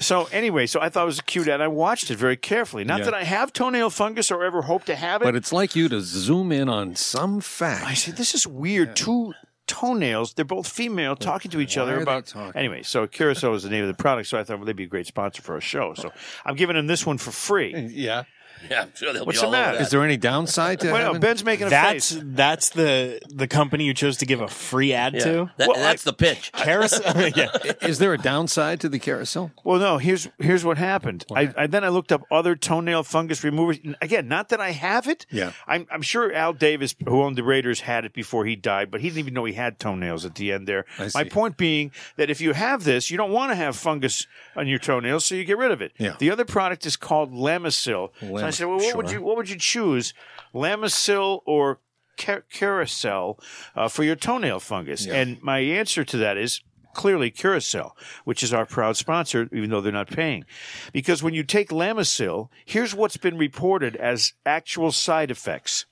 [0.00, 2.82] so anyway, so I thought it was a cute and I watched it very carefully.
[2.84, 3.04] Not Yeah.
[3.06, 5.26] that I have toenail fungus or ever hope to have it.
[5.26, 7.84] But it's like you to zoom in on some fact.
[7.84, 8.96] I said, this is weird.
[8.96, 9.34] Two
[9.66, 10.34] toenails.
[10.34, 12.26] They're both female talking to each Why other are they about.
[12.26, 12.58] talking?
[12.58, 14.28] Anyway, so Kerasal is the name of the product.
[14.28, 15.94] So I thought, well, they'd be a great sponsor for our show.
[15.94, 16.12] So
[16.44, 17.74] I'm giving them this one for free.
[17.96, 18.24] Yeah.
[18.70, 19.72] Yeah, I'm sure they'll What's be the all matter?
[19.74, 19.96] over Is that.
[19.96, 21.20] there any downside to Wait, no, having?
[21.20, 22.22] Ben's making a That's face.
[22.24, 25.20] that's the the company you chose to give a free ad Yeah.
[25.24, 25.50] to.
[25.58, 26.50] That- Well, that's the pitch.
[26.54, 27.02] Carousel.
[27.36, 27.48] yeah.
[27.82, 29.52] Is there a downside to the carousel?
[29.62, 29.98] Well, no.
[29.98, 31.24] Here's here's what happened.
[31.34, 33.78] I, I then I looked up other toenail fungus removers.
[34.02, 35.26] Again, not that I have it.
[35.30, 35.52] Yeah.
[35.68, 39.00] I'm I'm sure Al Davis, who owned the Raiders, had it before he died, but
[39.00, 40.86] he didn't even know he had toenails at the end there.
[40.98, 41.28] I My see.
[41.30, 44.78] point being that if you have this, you don't want to have fungus on your
[44.78, 45.92] toenails, so you get rid of it.
[45.98, 46.16] Yeah.
[46.18, 48.10] The other product is called Lamisil.
[48.46, 50.14] I said, well, what would you what would you choose,
[50.54, 51.80] Lamisil or
[52.18, 53.38] Car- Carousel
[53.74, 55.06] uh, for your toenail fungus?
[55.06, 56.62] And my answer to that is
[56.96, 57.90] clearly Kerasal,
[58.24, 60.44] which is our proud sponsor, even though they're not paying.
[60.92, 65.84] Because when you take Lamisil, here's what's been reported as actual side effects.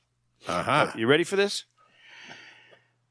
[0.48, 0.94] Aha.
[0.96, 1.66] You ready for this?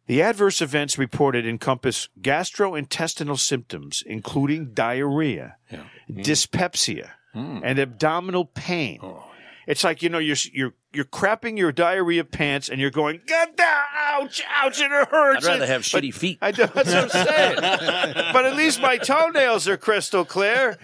[0.07, 6.21] The adverse events reported encompass gastrointestinal symptoms, including diarrhea, hmm.
[6.21, 7.59] dyspepsia, hmm.
[7.63, 8.99] and abdominal pain.
[9.01, 9.23] Oh.
[9.67, 13.55] It's like you know you're you're you're crapping your diarrhea pants and you're going, God,
[13.55, 13.63] da-
[13.95, 15.45] ouch, ouch, and it hurts.
[15.45, 16.37] I'd rather have But- shitty feet.
[16.41, 17.55] I do, that's what I'm saying.
[18.33, 20.77] but at least my toenails are crystal clear.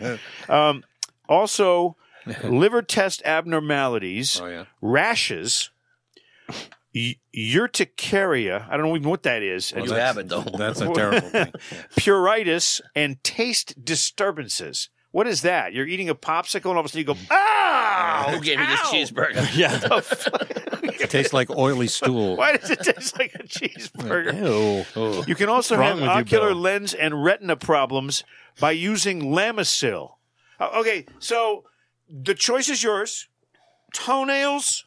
[0.48, 0.84] Um,
[1.28, 1.96] also,
[2.44, 4.66] liver test abnormalities, Oh, yeah.
[4.82, 5.70] rashes,
[6.96, 8.66] y- urticaria.
[8.70, 9.72] I don't know even what that is.
[9.72, 10.42] you Anyway, have it though.
[10.42, 11.52] That's a terrible thing.
[12.00, 14.90] Pruritus and taste disturbances.
[15.12, 15.74] What is that?
[15.74, 17.79] You're eating a popsicle and all of a sudden you go, ah!
[18.24, 19.48] Who gave me this cheeseburger?
[19.56, 19.80] Yeah.
[21.02, 22.36] It tastes like oily stool.
[22.38, 24.34] Why does it taste like a cheeseburger?
[24.96, 25.24] Ew.
[25.28, 26.58] You can also What's have wrong with you, ocular Bill?
[26.58, 28.24] lens and retina problems
[28.60, 30.16] by using Lamisil.
[30.60, 31.64] Uh, okay, so
[32.10, 33.28] the choice is yours:
[33.94, 34.86] toenails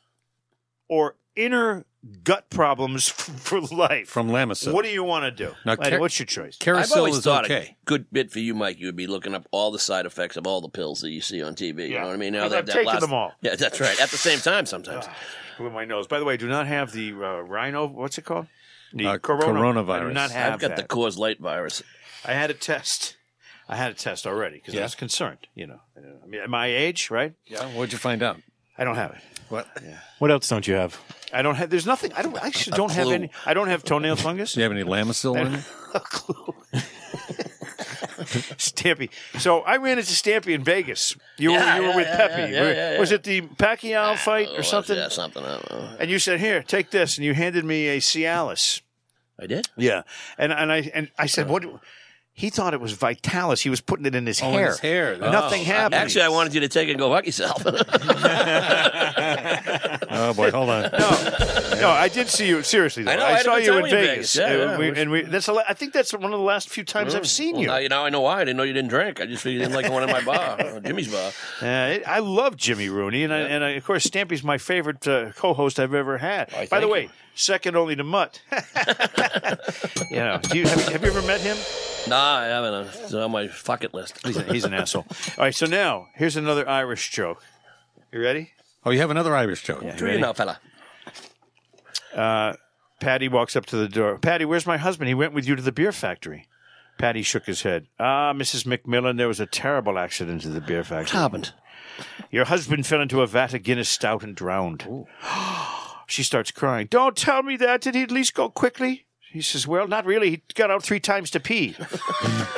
[0.89, 1.87] or inner
[2.25, 4.09] gut problems for life.
[4.09, 4.73] From Lamisil.
[4.73, 5.55] what do you want to do?
[5.65, 6.55] Now, Lenny, Car- what's your choice?
[6.57, 7.77] I've Carousel always is thought okay.
[7.81, 8.79] a good bit for you, Mike.
[8.79, 11.21] You would be looking up all the side effects of all the pills that you
[11.21, 11.89] see on TV.
[11.89, 12.01] You Yeah.
[12.01, 12.33] know what I mean?
[12.33, 13.33] Now Because that, I've that taken last- them all.
[13.41, 14.01] Yeah, that's right.
[14.01, 15.07] At the same time, sometimes.
[15.61, 16.07] With my nose.
[16.07, 17.87] By the way, I do not have the uh, rhino.
[17.87, 18.47] What's it called?
[18.95, 20.01] The Uh, corona- coronavirus.
[20.01, 20.89] I do not have I've got the that.
[20.89, 21.83] Coors Light virus.
[22.25, 23.17] I had a test.
[23.69, 25.47] I had a test already because I was concerned.
[25.55, 27.33] You know, I mean, at my age, right?
[27.47, 27.65] Yeah.
[27.69, 28.39] What'd you find out?
[28.79, 29.19] I don't have it.
[29.49, 29.67] What?
[30.19, 30.99] What else don't you have?
[31.33, 31.69] I don't have.
[31.71, 32.13] There's nothing.
[32.15, 32.37] I don't.
[32.43, 33.15] I actually don't have clue.
[33.15, 33.31] any.
[33.45, 34.55] I don't have toenail fungus.
[34.55, 35.65] Do you have any Lamisil in it?
[35.95, 36.55] a clue.
[38.59, 39.11] Stampy.
[39.39, 41.17] So I ran into Stampy in Vegas.
[41.39, 42.53] You Yeah, were you were yeah, with yeah, Pepe.
[42.53, 43.01] yeah, yeah, yeah.
[43.01, 44.97] Was it the Pacquiao fight or something?
[44.97, 45.43] Yeah, something.
[45.45, 45.97] I don't know.
[46.01, 48.81] And you said, "Here, take this," and you handed me a Cialis.
[49.41, 49.69] I did.
[49.77, 50.03] Yeah,
[50.39, 51.65] and and I and I said, "What?"
[52.35, 53.61] He thought it was Vitalis.
[53.61, 54.67] He was putting it in his Oh, in hair.
[54.69, 55.19] his hair.
[55.19, 55.95] Nothing happened.
[55.97, 57.63] Actually, I wanted you to take it and go fuck yourself.
[60.15, 60.83] Oh boy, hold on.
[60.93, 61.11] no,
[61.81, 62.63] no, I did see you.
[62.63, 63.13] Seriously, though.
[63.13, 64.37] I know, I had a saw you in in Vegas, Vegas.
[64.37, 65.49] Yeah, yeah, we- and we, that's.
[65.49, 67.67] a la- I think that's one of the last few times I've seen you.
[67.67, 68.37] Now you know I know why.
[68.41, 69.21] I didn't know you didn't drink.
[69.21, 71.33] I just figured you didn't like the one in my bar, Jimmy's bar.
[71.63, 75.07] Uh, it, I love Jimmy Rooney, and I, and I, of course Stampy's my favorite
[75.09, 76.53] uh, co-host I've ever had.
[76.53, 77.11] Why, By the thank way, you.
[77.35, 78.43] second only to Mutt.
[80.11, 81.57] you know, do you, have, you, have you ever met him?
[82.09, 82.75] Nah, I haven't.
[82.75, 84.19] uh, It's on my fuck it list.
[84.27, 85.07] He's, a, he's an asshole.
[85.39, 87.43] All right, so now here's another Irish joke.
[88.13, 88.51] You ready?
[88.85, 89.85] Oh, you have another Irish joke.
[89.97, 90.59] True enough, fella.
[93.01, 94.19] Patty walks up to the door.
[94.19, 95.09] Patty, where's my husband?
[95.09, 96.47] He went with you to the beer factory.
[96.99, 97.87] Patty shook his head.
[97.99, 98.65] Ah, Mrs.
[98.65, 101.17] McMillan, there was a terrible accident at the beer factory.
[101.17, 101.53] What happened?
[102.31, 104.87] Your husband fell into a vat of Guinness stout and drowned.
[106.07, 106.87] she starts crying.
[106.91, 107.81] Don't tell me that.
[107.81, 109.07] Did he at least go quickly?
[109.33, 110.31] He says, Well, not really.
[110.31, 111.75] He got out three times to pee.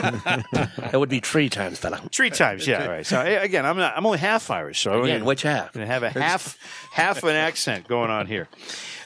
[0.05, 2.01] That would be three times, fella.
[2.13, 2.83] Three times, yeah.
[2.85, 3.07] All right.
[3.07, 5.73] So again, I'm not, I'm only half Irish, so Again, which half?
[5.73, 6.59] going to have a half
[6.93, 8.49] half an accent going on here.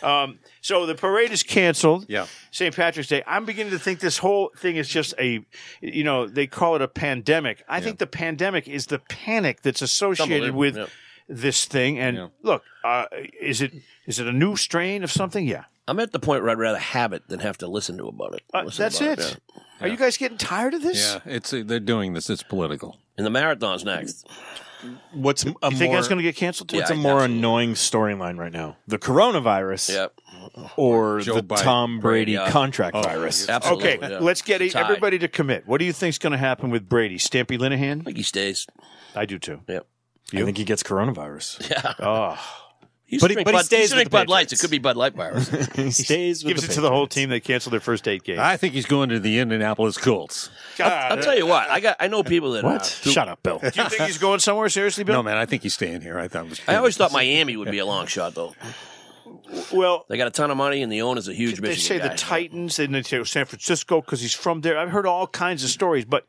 [0.02, 2.06] Um, so the parade is canceled.
[2.08, 2.26] Yeah.
[2.50, 2.74] St.
[2.74, 3.22] Patrick's Day.
[3.26, 5.44] I'm beginning to think this whole thing is just a,
[5.80, 7.62] you know, they call it a pandemic.
[7.68, 10.86] I think the pandemic is the panic that's associated Unbelievable, with yeah.
[11.28, 11.98] this thing.
[11.98, 12.28] And Yeah.
[12.42, 13.06] look, uh,
[13.40, 13.72] is it
[14.06, 15.46] is it a new strain of something?
[15.46, 15.64] Yeah.
[15.88, 18.34] I'm at the point where I'd rather have it than have to listen to about
[18.34, 18.42] it.
[18.54, 19.36] Uh, Listen that's about it.
[19.56, 19.62] yeah.
[19.80, 21.02] Are you guys getting tired of this?
[21.26, 22.28] Yeah, it's uh, they're doing this.
[22.30, 22.98] It's political.
[23.16, 24.28] And the marathon's next.
[25.12, 26.76] What's a You think more, that's going to get canceled too?
[26.76, 27.38] what's Yeah, a more absolutely.
[27.38, 28.76] annoying storyline right now?
[28.86, 30.20] The coronavirus Yep.
[30.76, 31.62] or Joe the Biden.
[31.62, 32.50] Tom Brady Yeah.
[32.50, 33.48] contract virus?
[33.48, 33.94] Absolutely.
[33.94, 34.18] Okay, yeah.
[34.20, 34.76] let's get Tied.
[34.76, 35.66] everybody to commit.
[35.66, 37.18] What do you think's going to happen with Brady?
[37.18, 38.02] Stampy Linehan?
[38.02, 38.66] I think he stays.
[39.16, 39.60] I do too.
[39.66, 39.86] Yep.
[40.34, 41.70] I think he gets coronavirus.
[41.70, 41.94] Yeah.
[41.98, 42.38] Oh,
[43.08, 44.52] He used But to he- drink but he stays used with drink the Bud Lights.
[44.52, 44.60] It Patriots.
[44.60, 45.48] could be Bud Light virus.
[45.74, 47.14] he stays with gives the it to the whole Patriots.
[47.14, 47.30] team.
[47.30, 48.38] They cancel their first eight games.
[48.38, 50.50] I think he's going to the Indianapolis Colts.
[50.76, 51.70] God, I'll tell you what.
[51.70, 51.96] I got.
[52.00, 52.64] I know people that.
[52.64, 52.82] What?
[52.82, 53.58] Uh, who- Shut up, Bill.
[53.60, 55.16] do you think he's going somewhere seriously, Bill?
[55.16, 56.18] No, man, I think he's staying here.
[56.18, 56.60] I thought was.
[56.68, 58.54] I always thought Miami would be a long shot, though.
[59.72, 61.62] Well, They got a ton of money, and the owner's a huge mission.
[61.62, 62.14] they Michigan say the.
[62.14, 64.78] Titans, and they say San Francisco because he's from there.
[64.78, 66.26] I've heard all kinds of stories, but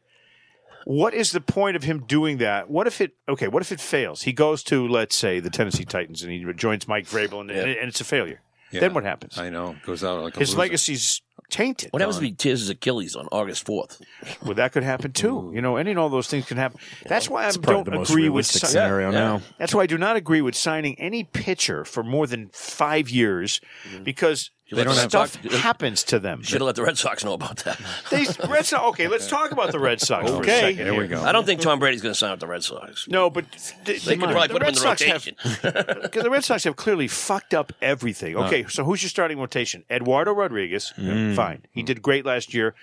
[0.86, 2.70] what is the point of him doing that?
[2.70, 3.48] What if it okay?
[3.48, 4.24] What if it fails?
[4.24, 7.90] He goes to let's say the Tennessee Titans and he joins Mike Vrabel and, and
[7.90, 8.42] it's a failure.
[8.72, 8.82] Yeah.
[8.82, 9.38] Then what happens?
[9.38, 9.76] I know.
[9.86, 10.60] Goes out like a His loser.
[10.60, 11.92] legacy's tainted.
[11.92, 14.00] What happens if he tears his Achilles on August 4th?
[14.44, 15.52] Well, that could happen too.
[15.54, 16.80] You know, any and all those things can happen.
[17.08, 18.46] That's why I don't the most agree with.
[18.46, 19.42] si- scenario now.
[19.58, 23.60] That's why I do not agree with signing any pitcher for more than five years
[23.90, 24.04] mm-hmm.
[24.04, 26.44] because They don't have stuff talk- happens to them.
[26.44, 27.80] Should have let the Red Sox know about that.
[28.12, 28.84] They, Red Sox.
[28.90, 30.30] Okay, let's talk about the Red Sox.
[30.30, 30.60] for a Okay.
[30.62, 31.22] second There we go.
[31.24, 33.08] I don't think Tom Brady's going to sign with the Red Sox.
[33.08, 33.46] No, but
[33.86, 35.36] they, They could probably put him in the Sox rotation.
[35.44, 38.36] Have, because the Red Sox have clearly fucked up everything.
[38.38, 39.84] Okay, so who's your starting rotation?
[39.90, 40.90] Eduardo Rodriguez.
[40.96, 41.34] Hmm.
[41.34, 42.76] Fine, he did great last year.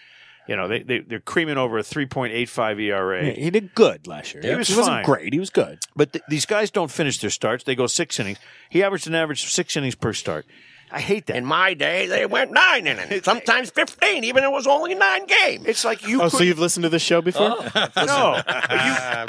[0.49, 3.25] You know, they, they they're creaming over a three point eight five ERA.
[3.27, 4.42] Yeah, he did good last year.
[4.44, 5.05] He was wasn't fine.
[5.05, 5.33] great.
[5.33, 5.81] He was good.
[5.96, 7.64] But th- these guys don't finish their starts.
[7.64, 8.38] They go six innings.
[8.70, 10.46] He averaged an average of six innings per start.
[10.90, 11.37] I hate that.
[11.37, 15.27] In my day, they went nine innings, sometimes 15, even if it was only nine
[15.27, 15.66] games.
[15.66, 17.49] it's like you Oh, could, so you've listened to this show before?
[17.96, 18.40] no,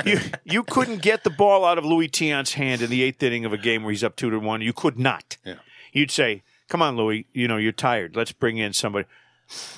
[0.05, 3.21] you, you you couldn't get the ball out of Luis Tiant's hand in the eighth
[3.23, 4.61] inning of a game where he's up two to one.
[4.61, 5.37] You could not.
[5.43, 5.55] Yeah.
[5.91, 7.25] You'd say, "Come on, Louis.
[7.33, 8.15] You know you're tired.
[8.15, 9.07] Let's bring in somebody."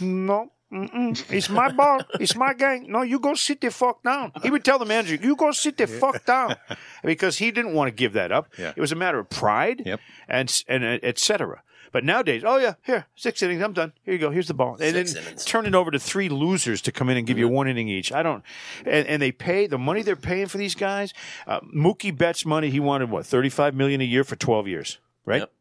[0.01, 0.51] No.
[0.71, 1.31] Mm-mm.
[1.33, 2.01] It's my ball.
[2.19, 2.85] It's my game.
[2.91, 4.31] No, you go sit the fuck down.
[4.43, 6.57] He would tell the manager, "You go sit the fuck down,"
[7.03, 8.49] because he didn't want to give that up.
[8.55, 8.73] Yeah.
[8.75, 9.99] It was a matter of pride, Yep.
[10.27, 11.63] and and uh, et cetera.
[11.91, 13.93] But nowadays, oh yeah, here six innings, I'm done.
[14.03, 14.29] Here you go.
[14.31, 15.45] Here's the ball, and Six then innings.
[15.45, 18.11] turn it over to three losers to come in and give you one inning each.
[18.11, 18.43] I don't,
[18.85, 21.13] and, and they pay the money they're paying for these guys.
[21.47, 22.69] Uh, Mookie Betts money.
[22.69, 25.39] He wanted what thirty five million a year for twelve years, right?
[25.41, 25.51] Yep.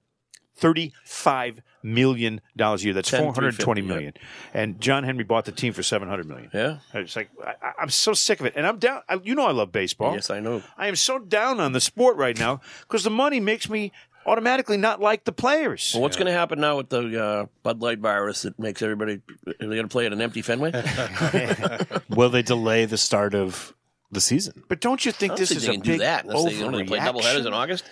[0.56, 2.94] Thirty-five million dollars a year.
[2.94, 4.12] That's 10, four hundred twenty 350, million.
[4.52, 6.50] And John Henry bought the team for seven hundred million.
[6.52, 6.78] Yeah.
[6.94, 9.02] It's like I, I- I'm so sick of it, and I'm down.
[9.08, 10.14] I, you know, I love baseball.
[10.14, 10.62] Yes, I know.
[10.76, 13.92] I am so down on the sport right now because the money makes me
[14.28, 15.92] automatically not like the players.
[15.94, 19.20] Well, what's going to happen now with the uh, Bud Light virus that makes everybody?
[19.46, 20.72] Are they going to play at an empty Fenway?
[22.10, 23.74] Will they delay the start of
[24.10, 24.62] the season?
[24.68, 26.24] But don't you I think don't this think is they a can big do that
[26.24, 27.52] unless they only play double headers in?
[27.52, 27.84] August.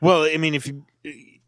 [0.00, 0.84] Well, I mean, if you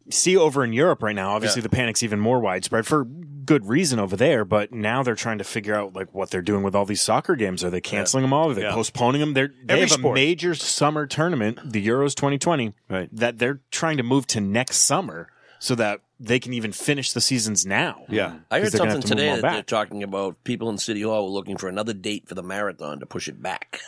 [0.09, 1.63] see over in Europe right now, obviously Yeah.
[1.63, 4.45] the panic's even more widespread for good reason over there.
[4.45, 7.35] But now they're trying to figure out like what they're doing with all these soccer
[7.35, 7.63] games.
[7.63, 8.51] Are they canceling them all?
[8.51, 8.73] Are they Yeah.
[8.73, 9.33] postponing them?
[9.33, 10.17] They're, they Every have sport.
[10.17, 13.09] a major summer tournament, the Euros 2020, Right.
[13.11, 15.27] that they're trying to move to next summer
[15.59, 18.03] so that they can even finish the seasons now.
[18.07, 18.29] Yeah.
[18.29, 18.39] Mm.
[18.51, 21.01] I heard something have to move today that all they're talking about people in City
[21.01, 23.79] Hall were looking for another date for the marathon to push it back.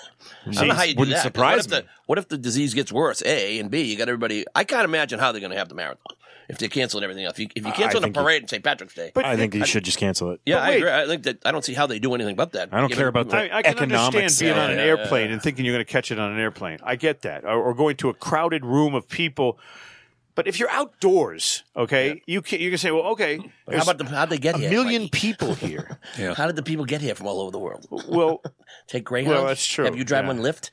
[0.48, 1.22] I don't know how you do wouldn't that.
[1.22, 3.22] 'cause surprise what if, the, what if the disease gets worse?
[3.26, 4.46] A and B, you got everybody.
[4.56, 6.16] I can't imagine how they're going to have the marathon
[6.50, 7.36] if they're canceling everything else.
[7.36, 8.64] If you, if you cancel the think you- parade and St.
[8.64, 10.42] Patrick's Day, But I think you should just cancel it.
[10.46, 10.92] yeah, I agree.
[10.92, 12.70] I think that I don't see how they do anything but that.
[12.72, 14.78] I don't Given- care about the I, I can economics understand being of on an
[14.80, 16.80] Yeah, airplane and thinking you're going to catch it on an airplane.
[16.84, 17.46] I get that.
[17.46, 19.60] Or, or going to a crowded room of people.
[20.36, 23.98] But if you're outdoors, okay, you can you can say, well, okay, How there's about
[24.00, 24.68] the, how'd they get here?
[24.68, 25.10] a million Mikey?
[25.20, 26.00] people here.
[26.18, 26.34] Yeah.
[26.34, 27.86] How did the people get here from all over the world?
[28.08, 28.42] well,
[28.88, 29.36] Take Greyhound.
[29.36, 30.28] Well, that's true, Have you drive yeah.
[30.34, 30.72] one Lyft?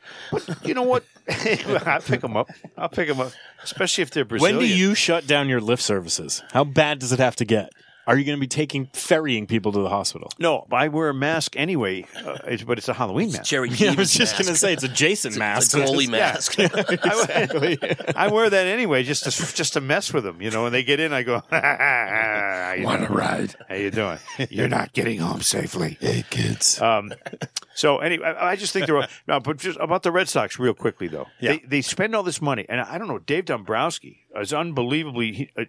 [0.64, 1.04] you know what?
[1.86, 2.48] I'll pick them up.
[2.76, 4.56] I'll pick them up, especially if they're Brazilian.
[4.56, 6.42] When do you shut down your Lyft services?
[6.52, 7.70] How bad does it have to get?
[8.10, 10.32] Are you going to be taking ferrying people to the hospital?
[10.36, 13.44] No, I wear a mask anyway, uh, it's, but it's a Halloween mask.
[13.44, 15.76] Jerry Yeah, I was just going to say it's a Jason It's mask.
[15.76, 16.58] a goalie mask.
[16.58, 17.78] exactly.
[18.16, 20.42] I wear that anyway, just to just to mess with them.
[20.42, 21.34] You know, when they get in, I go,
[22.84, 23.54] "Want to ride?
[23.68, 24.18] How you doing?
[24.50, 26.80] You're not getting home safely." hey kids.
[26.82, 27.12] Um,
[27.76, 30.74] so anyway, I I just think they're no, but just about the Red Sox, real
[30.74, 31.28] quickly though.
[31.38, 31.52] Yeah.
[31.52, 33.20] They they spend all this money, and I don't know.
[33.20, 35.32] Dave Dombrowski is unbelievably.
[35.32, 35.64] He, uh,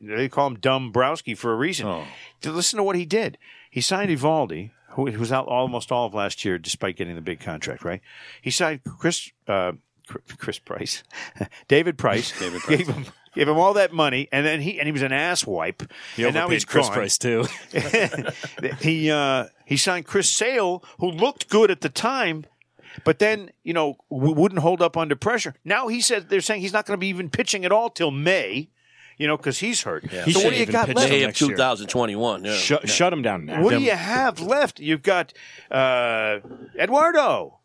[0.00, 1.86] they- call him Dumb Dombrowski for a reason.
[1.86, 2.04] Oh.
[2.44, 3.38] Listen to what he did,
[3.70, 7.40] he signed Eovaldi, who was out almost all of last year, despite getting the big
[7.40, 7.84] contract.
[7.84, 8.00] Right?
[8.42, 9.30] He signed Chris.
[9.46, 9.72] Uh,
[10.06, 11.02] Chris- Chris Price,
[11.68, 12.78] David Price, David Price.
[12.78, 15.46] gave him gave him all that money, and then he and he was an ass
[15.46, 15.82] wipe,
[16.16, 17.44] He and now he's Chris gone Price too.
[18.80, 22.44] he uh, he signed Chris Sale, who looked good at the time,
[23.04, 25.54] but then you know wouldn't hold up under pressure.
[25.64, 28.10] Now he said they're saying he's not going to be even pitching at all till
[28.10, 28.70] May,
[29.18, 30.08] you know, because he's hurt.
[30.10, 31.00] He So what do you got left?
[31.00, 31.50] till May of next year.
[31.50, 32.44] 2021.
[32.44, 32.52] Yeah.
[32.54, 33.62] shut, shut him down now.
[33.62, 34.80] What do you have left?
[34.80, 35.32] You've got
[35.70, 36.38] uh,
[36.78, 37.58] Eduardo.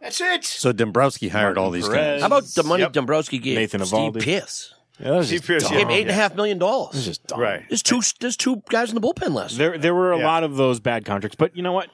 [0.00, 0.44] That's it.
[0.44, 1.96] So Dombrowski hired all these Perez.
[1.96, 2.20] guys.
[2.20, 2.92] How about the money Yep.
[2.92, 4.22] Dombrowski gave Nathan Steve Eovaldi.
[4.22, 4.74] Pearce?
[5.00, 5.72] Yeah, that was Steve just Pearce, dumb.
[5.72, 5.78] yeah.
[5.80, 6.92] Gave eight and a half million dollars.
[6.92, 7.40] This is just dumb.
[7.40, 7.62] Right.
[7.68, 8.00] There's two.
[8.20, 9.56] There's two guys in the bullpen last.
[9.58, 9.70] year.
[9.70, 10.26] There, there were a Yeah.
[10.26, 11.88] lot of those bad contracts, but you know what?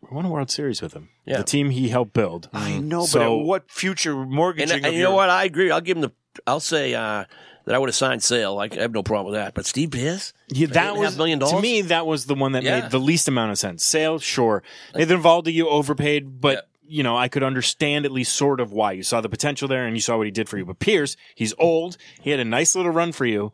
[0.00, 1.10] We won a World Series with him.
[1.24, 1.38] Yeah.
[1.38, 2.48] The team he helped build.
[2.52, 4.70] I know, So- but what future mortgaging?
[4.76, 5.30] And, of and you know what?
[5.30, 5.70] I agree.
[5.70, 6.12] I'll give him the.
[6.46, 7.24] I'll say uh,
[7.64, 8.58] that I would have signed Sale.
[8.58, 9.54] I, I have no problem with that.
[9.54, 11.82] But Steve Pearce, Yeah, that and a half was million to me.
[11.82, 12.80] That was the one that Yeah.
[12.80, 13.84] made the least amount of sense.
[13.84, 14.62] Sale, sure.
[14.94, 16.60] Nathan Eovaldi, you overpaid, but Yeah.
[16.96, 19.86] you know I could understand at least sort of why you saw the potential there
[19.86, 20.64] and you saw what he did for you.
[20.64, 21.96] But Pearce, he's old.
[22.20, 23.52] He had a nice little run for you.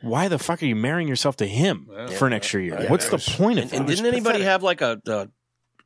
[0.00, 2.84] Why the fuck are you marrying yourself to him for an extra year?
[2.86, 3.76] What's the point of and, that?
[3.78, 5.28] and didn't anybody have like a, a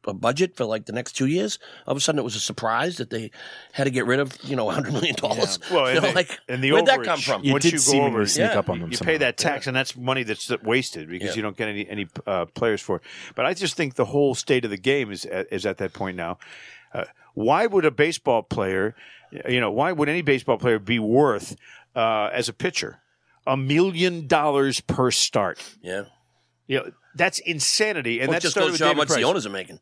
[0.06, 1.58] a budget for like the next two years.
[1.86, 3.30] All of a sudden, it was a surprise that they
[3.72, 5.58] had to get rid of you know hundred million dollars.
[5.70, 7.44] Well, you and, know, the, like and the where'd that come from?
[7.44, 8.58] You Once did you go over, sneak Yeah.
[8.58, 8.90] up on them.
[8.90, 9.12] you somehow.
[9.12, 11.34] pay that tax, and that's money that's wasted because Yeah.
[11.36, 13.02] you don't get any any uh, players for it.
[13.34, 16.16] But I just think the whole state of the game is is at that point
[16.16, 16.38] now.
[16.92, 18.94] Uh, why would a baseball player,
[19.48, 21.56] you know, why would any baseball player be worth
[21.96, 22.98] uh, as a pitcher
[23.46, 25.58] a million dollars per start?
[25.80, 26.04] yeah,
[26.66, 29.08] You know, that's insanity, and well, that just started goes with to how David much
[29.08, 29.18] Price.
[29.20, 29.78] the owners are making.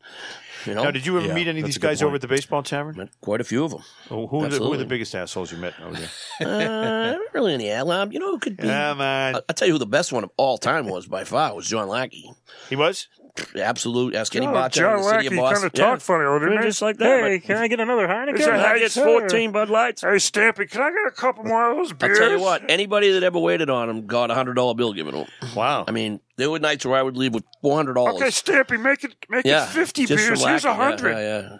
[0.65, 2.03] You know, Now, did you ever Yeah, meet any of that's these a good guys
[2.03, 2.95] over at the baseball tavern?
[2.95, 3.81] Met quite a few of them.
[4.11, 4.85] Oh, who, are the, who are the Absolutely.
[4.85, 6.09] biggest assholes you met over there?
[6.47, 8.11] uh, not really any alarm.
[8.11, 8.63] You know, who could be.
[8.67, 11.23] Come on, I- I'll tell you who the best one of all time was by
[11.23, 12.31] far was John Lackey.
[12.69, 13.07] he was.
[13.55, 14.15] Absolute.
[14.15, 15.69] Ask any John- bartender in the John city of Boston.
[15.69, 16.61] kinda talked funny, didn't?
[16.63, 17.23] Just like that.
[17.23, 18.37] Hey, can I get another Heineken?
[18.37, 20.01] He said, "I get 14 Bud Lights.
[20.01, 22.19] Hey, Stampy, can I get a couple more of those beers?
[22.19, 24.93] I'll tell you what, anybody that ever waited on him got a hundred dollar bill
[24.93, 25.27] given to him.
[25.55, 25.85] Wow.
[25.87, 28.15] I mean, there were nights where I would leave with four hundred dollars.
[28.15, 30.21] Okay, Stampy, make it make yeah, it 50 beers.
[30.21, 30.63] Here's a Lackey.
[30.67, 31.11] Yeah, 100.
[31.11, 31.57] Yeah, yeah.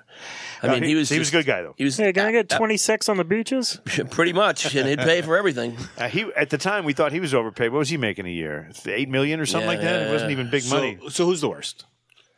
[0.63, 1.73] I mean, he was he was a good guy though.
[1.77, 3.81] He was Hey, can I get uh, 26 on the beaches?
[4.11, 5.75] pretty much, and he'd pay for everything.
[5.97, 7.71] Uh, he at the time we thought he was overpaid.
[7.71, 8.69] What was he making a year?
[8.85, 10.01] Eight million or something Yeah, like that.
[10.01, 10.37] yeah, it wasn't yeah.
[10.37, 10.97] even big So, money.
[11.09, 11.85] so who's the worst?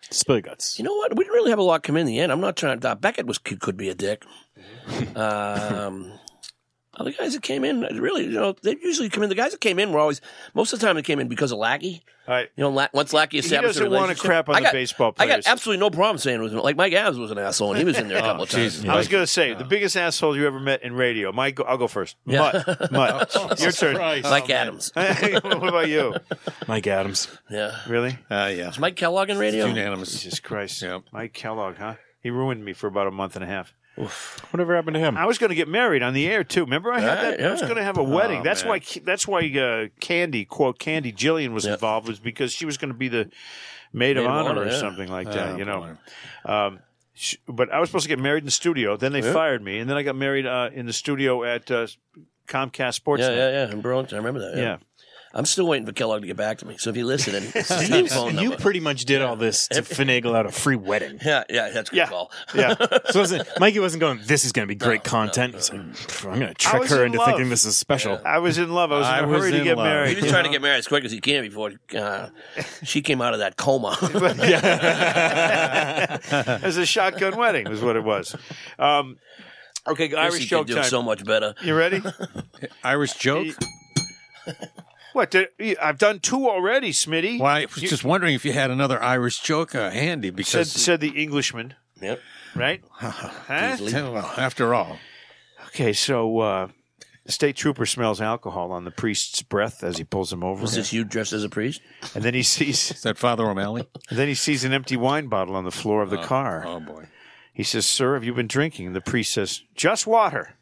[0.10, 0.78] Spill your guts.
[0.80, 1.16] You know what?
[1.16, 2.32] We didn't really have a lot come in the end.
[2.32, 2.96] I'm not trying to.
[2.96, 4.26] Beckett was could, could be a dick.
[4.88, 6.12] Mm-hmm.
[6.96, 9.30] Other guys that came in, really, you know, they usually come in.
[9.30, 10.22] The guys that came in were always
[10.54, 12.04] most of the time they came in because of Lackey.
[12.28, 12.50] All right.
[12.56, 15.14] You know, La- once Lackey established he doesn't wanna crap on I the got, baseball
[15.18, 17.80] I got absolutely no problem saying it was like Mike Adams was an asshole, and
[17.80, 18.86] he was in there a couple of times.
[18.86, 21.32] I was going to say the biggest asshole you ever met in radio.
[21.32, 22.16] Mike, I'll go first.
[22.26, 22.64] Yeah.
[22.66, 23.98] Mutt, Mutt, your turn.
[23.98, 24.92] Mike Adams.
[24.94, 26.16] what about you?
[26.68, 27.28] Mike Adams.
[27.50, 27.76] Yeah.
[27.88, 28.12] Really?
[28.30, 28.70] Uh, yeah.
[28.70, 29.66] Is Mike Kellogg in radio?
[29.66, 30.22] Unanimous.
[30.22, 30.82] Jesus Christ.
[30.82, 31.04] Yep.
[31.12, 31.96] Mike Kellogg, huh?
[32.22, 33.74] He ruined me for about a month and a half.
[33.96, 35.16] Whatever happened to him?
[35.18, 36.64] I was going to get married on the air too.
[36.64, 37.44] Remember, I had that.
[37.44, 38.42] I was going to have a wedding.
[38.44, 38.70] that's man.
[38.70, 38.82] why.
[39.04, 39.42] That's why.
[39.50, 41.74] Uh, Candy, quote Candy Jillian was Yeah.
[41.74, 43.30] involved was because she was going to be the
[43.94, 44.80] maid of Maid of honor, honor, or yeah.
[44.80, 45.50] something like that.
[45.54, 45.96] Oh, you know.
[46.46, 46.80] Um,
[47.14, 48.98] sh- but I was supposed to get married in the studio.
[48.98, 51.86] Then they fired me, and then I got married uh, in the studio at uh,
[52.48, 53.22] Comcast Sports.
[53.22, 53.72] Yeah, yeah, yeah.
[53.72, 54.58] In Burlington, I remember that.
[54.58, 54.78] yeah.
[55.34, 55.40] Yeah.
[55.40, 56.78] I'm still waiting for Kellogg to get back to me.
[56.78, 58.58] So if you're listening, it's the same phone You number.
[58.58, 61.20] pretty much did all this to finagle out a free wedding.
[61.26, 62.08] yeah, yeah, that's a good Yeah.
[62.08, 62.32] call.
[62.56, 62.76] Yeah.
[63.12, 65.54] So wasn't, Mikey wasn't going, this is going to be great content.
[65.56, 67.28] He's like, "Pff, I'm going to I trick was her in into love.
[67.30, 68.20] thinking this is special.
[68.26, 68.92] I was in love.
[68.92, 69.86] I was in I a was hurry to in get love.
[69.86, 70.18] married.
[70.18, 72.30] He was trying to get married as quick as he can before uh,
[72.84, 73.98] she came out of that coma.
[74.02, 74.14] It
[76.64, 78.36] was a shotgun wedding, was what it was.
[78.80, 79.18] Um,
[79.88, 80.84] okay, Irish could joke do time.
[80.86, 81.54] so much better.
[81.64, 82.02] you ready?
[82.84, 83.48] Irish joke?
[85.14, 85.32] What?
[85.32, 85.48] Did,
[85.82, 87.40] I've done two already, Smitty.
[87.40, 91.00] Well, I was just wondering if you had another Irish joke uh, handy because, said
[91.02, 92.20] the Englishman, Yep.
[92.56, 92.84] right?
[92.92, 93.78] Huh?
[93.80, 94.98] well, after all,
[95.68, 96.68] Okay, so uh,
[97.26, 100.76] the state trooper smells alcohol on the priest's breath as he pulls him over, Was
[100.76, 101.82] this you dressed as a priest?
[102.14, 103.88] and then he sees is that Father O'Malley?
[104.10, 106.64] And then he sees an empty wine bottle on the floor of the car.
[106.68, 107.08] Oh boy.
[107.56, 110.56] He says, "Sir, have you been drinking?" And the priest says, "Just water."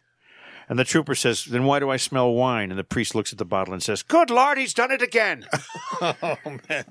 [0.72, 3.38] And the trooper says, "Then why do I smell wine?" And the priest looks at
[3.38, 5.46] the bottle and says, "Good Lord, he's done it again."
[6.02, 6.38] oh
[6.70, 6.86] man!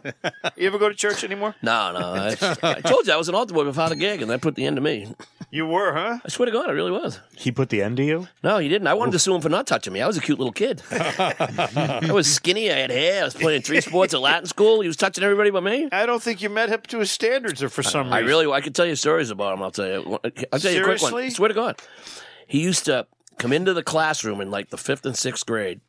[0.55, 1.55] you ever go to church anymore?
[1.63, 2.13] No, no.
[2.13, 4.55] I, I told you I was an altar boy before the gig, and that put
[4.55, 5.15] the end to me.
[5.51, 6.19] You were, huh?
[6.23, 7.21] I swear to God, I really was.
[7.35, 8.29] He put the end to you?
[8.45, 8.87] No, he didn't.
[8.87, 10.03] I wanted to sue him for not touching me.
[10.03, 10.83] I was a cute little kid.
[10.91, 12.71] I was skinny.
[12.71, 13.23] I had hair.
[13.23, 14.83] I was playing three sports at Latin school.
[14.83, 15.89] He was touching everybody but me.
[15.91, 18.13] I don't think you met up to his standards, or for some reason.
[18.13, 19.63] I really, I could tell you stories about him.
[19.63, 20.19] I'll tell you.
[20.53, 21.13] I'll tell you a quick one.
[21.13, 21.25] Seriously?
[21.25, 21.81] I swear to God,
[22.47, 23.07] he used to
[23.41, 25.81] come into the classroom in like the fifth and sixth grade,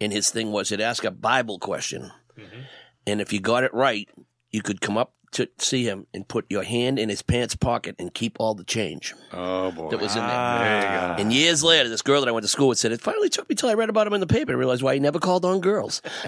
[0.00, 2.60] and his thing was he'd ask a Bible question, Mm-hmm.
[3.06, 4.08] and if you got it right,
[4.52, 7.96] you could come up to see him and put your hand in his pants pocket
[7.98, 9.88] and keep all the change Oh boy.
[9.88, 10.28] that was in there.
[10.30, 11.16] Ah.
[11.18, 13.48] And years later, this girl that I went to school with said, It finally took
[13.48, 15.46] me till I read about him in the paper and realized why he never called
[15.46, 16.02] on girls.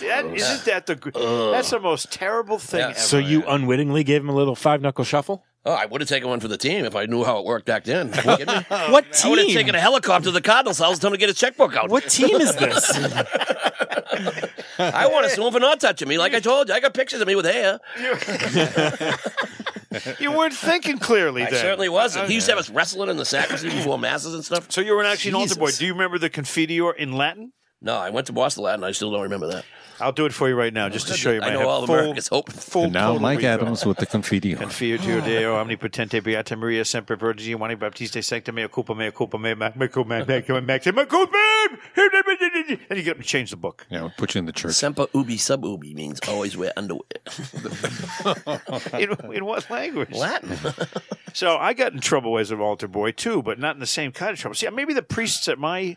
[0.00, 0.96] That, isn't that the?
[0.96, 2.88] gr- That's the most terrible thing Yeah.
[2.90, 2.98] ever.
[2.98, 5.44] So you unwittingly gave him a little five knuckle shuffle?
[5.66, 7.66] Oh, I would have taken one for the team if I knew how it worked
[7.66, 8.12] back then.
[8.26, 8.46] Are you?
[8.92, 9.26] What team?
[9.26, 11.28] I would have taken a helicopter to the Cardinals house and told him to get
[11.28, 11.90] his checkbook out.
[11.90, 12.98] What team is this?
[14.80, 16.18] I want to sue him for not touching me.
[16.18, 17.80] Like I told you, I got pictures of me with hair.
[20.20, 21.42] you weren't thinking clearly.
[21.42, 21.60] I then.
[21.60, 22.28] certainly wasn't.
[22.28, 24.70] He used to have us wrestling in the sacristy before masses and stuff.
[24.70, 25.66] So you were actually an altar boy.
[25.66, 25.78] Jesus.
[25.78, 27.52] Do you remember the Confiteor in Latin?
[27.82, 28.84] No, I went to Boston Latin.
[28.84, 29.64] I still don't remember that.
[30.00, 31.40] I'll do it for you right now, just to show you.
[31.42, 32.50] I my know all of full, America's hope.
[32.52, 33.52] Full And now Mike recall.
[33.54, 34.54] Adams with the confetti.
[34.54, 34.62] on.
[34.62, 39.54] Confiteor Deo, omnipotente, beata Maria, semper virgin, Giovanni Baptiste, sancta mea culpa, mea culpa, mea
[39.54, 41.38] ma- mea culpa, mea culpa, mea mea culpa.
[42.88, 43.86] And you get to change the book.
[43.90, 44.72] Yeah, we'll put you in the church.
[44.74, 47.02] Semper ubi sub ubi means always wear underwear.
[48.98, 50.12] In, in what language?
[50.12, 50.56] Latin.
[51.32, 54.10] So I got in trouble as an altar boy too, but not in the same
[54.10, 54.56] kind of trouble.
[54.56, 55.96] See, maybe the priests at my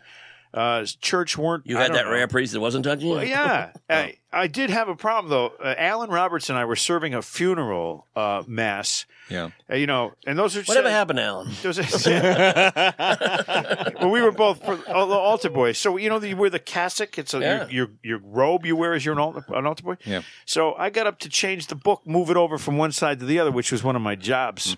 [0.53, 1.65] uh, church weren't.
[1.65, 2.11] You had that know.
[2.11, 3.15] rare priest that wasn't touching you?
[3.15, 5.53] Well, yeah, I, I did have a problem though.
[5.63, 9.05] Uh, Alan Roberts and I were serving a funeral uh, mass.
[9.29, 9.49] Yeah.
[9.71, 11.51] Uh, you know, and those are Whatever happened, to Alan?
[11.63, 11.83] Those are-
[13.99, 15.77] well, we were both for, all the altar boys.
[15.77, 17.17] So you know, you wear the cassock.
[17.17, 17.67] It's a, Yeah.
[17.67, 19.97] your, your your robe you wear as you're an altar, an altar boy.
[20.05, 20.21] Yeah.
[20.45, 23.25] So I got up to change the book, move it over from one side to
[23.25, 24.77] the other, which was one of my jobs.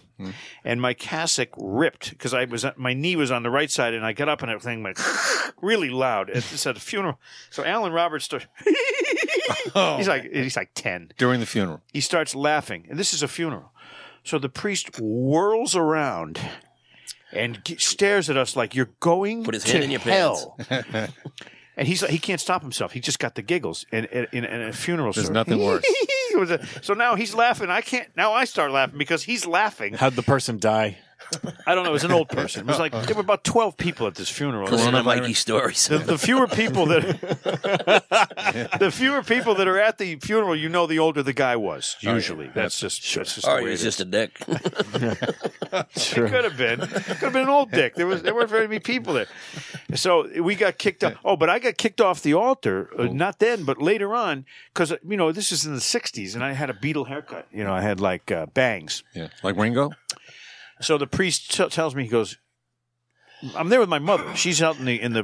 [0.63, 4.05] And my cassock ripped because I was my knee was on the right side, and
[4.05, 4.97] I got up and everything went
[5.61, 6.29] really loud.
[6.29, 7.19] It's at a funeral.
[7.49, 8.47] So Alan Roberts started.
[9.97, 11.11] he's like he's like ten.
[11.17, 11.81] During the funeral.
[11.91, 13.73] He starts laughing, and this is a funeral.
[14.25, 16.39] So the priest whirls around
[17.31, 20.57] and g- stares at us like you're going Put his to hand in your hell.
[21.77, 22.91] and he's like, he can't stop himself.
[22.93, 25.13] He just got the giggles in, in, in, in a funeral.
[25.13, 25.33] There's service.
[25.47, 25.85] nothing worse.
[26.31, 27.69] It was a- so now he's laughing.
[27.69, 28.09] I can't.
[28.17, 29.93] Now I start laughing because he's laughing.
[29.93, 30.97] How'd the person die?
[31.65, 31.89] I don't know.
[31.89, 32.61] It was an old person.
[32.61, 34.67] It was like there were about twelve people at this funeral.
[34.69, 35.05] Listen to Coronavirus.
[35.21, 35.87] Mikey stories.
[35.87, 37.01] The, the fewer people that
[38.79, 41.95] the fewer people that are at the funeral, you know, the older the guy was.
[42.01, 43.81] Usually, that's just that's just Or the he it is.
[43.83, 44.39] just a dick.
[45.75, 46.79] It could have been.
[46.79, 47.95] Could have been an old dick.
[47.95, 49.27] There was there weren't very many people there.
[49.93, 51.15] So we got kicked off.
[51.25, 52.89] Oh, but I got kicked off the altar.
[52.97, 56.43] Uh, not then, but later on, because you know this is in the '60s, and
[56.43, 57.47] I had a Beatle haircut.
[57.51, 59.03] You know, I had like uh, bangs.
[59.13, 59.27] Yeah.
[59.43, 59.91] Like Ringo?
[60.85, 62.37] So the priest t- tells me, he goes,
[63.55, 64.35] "I'm there with my mother.
[64.35, 65.23] She's out in the in the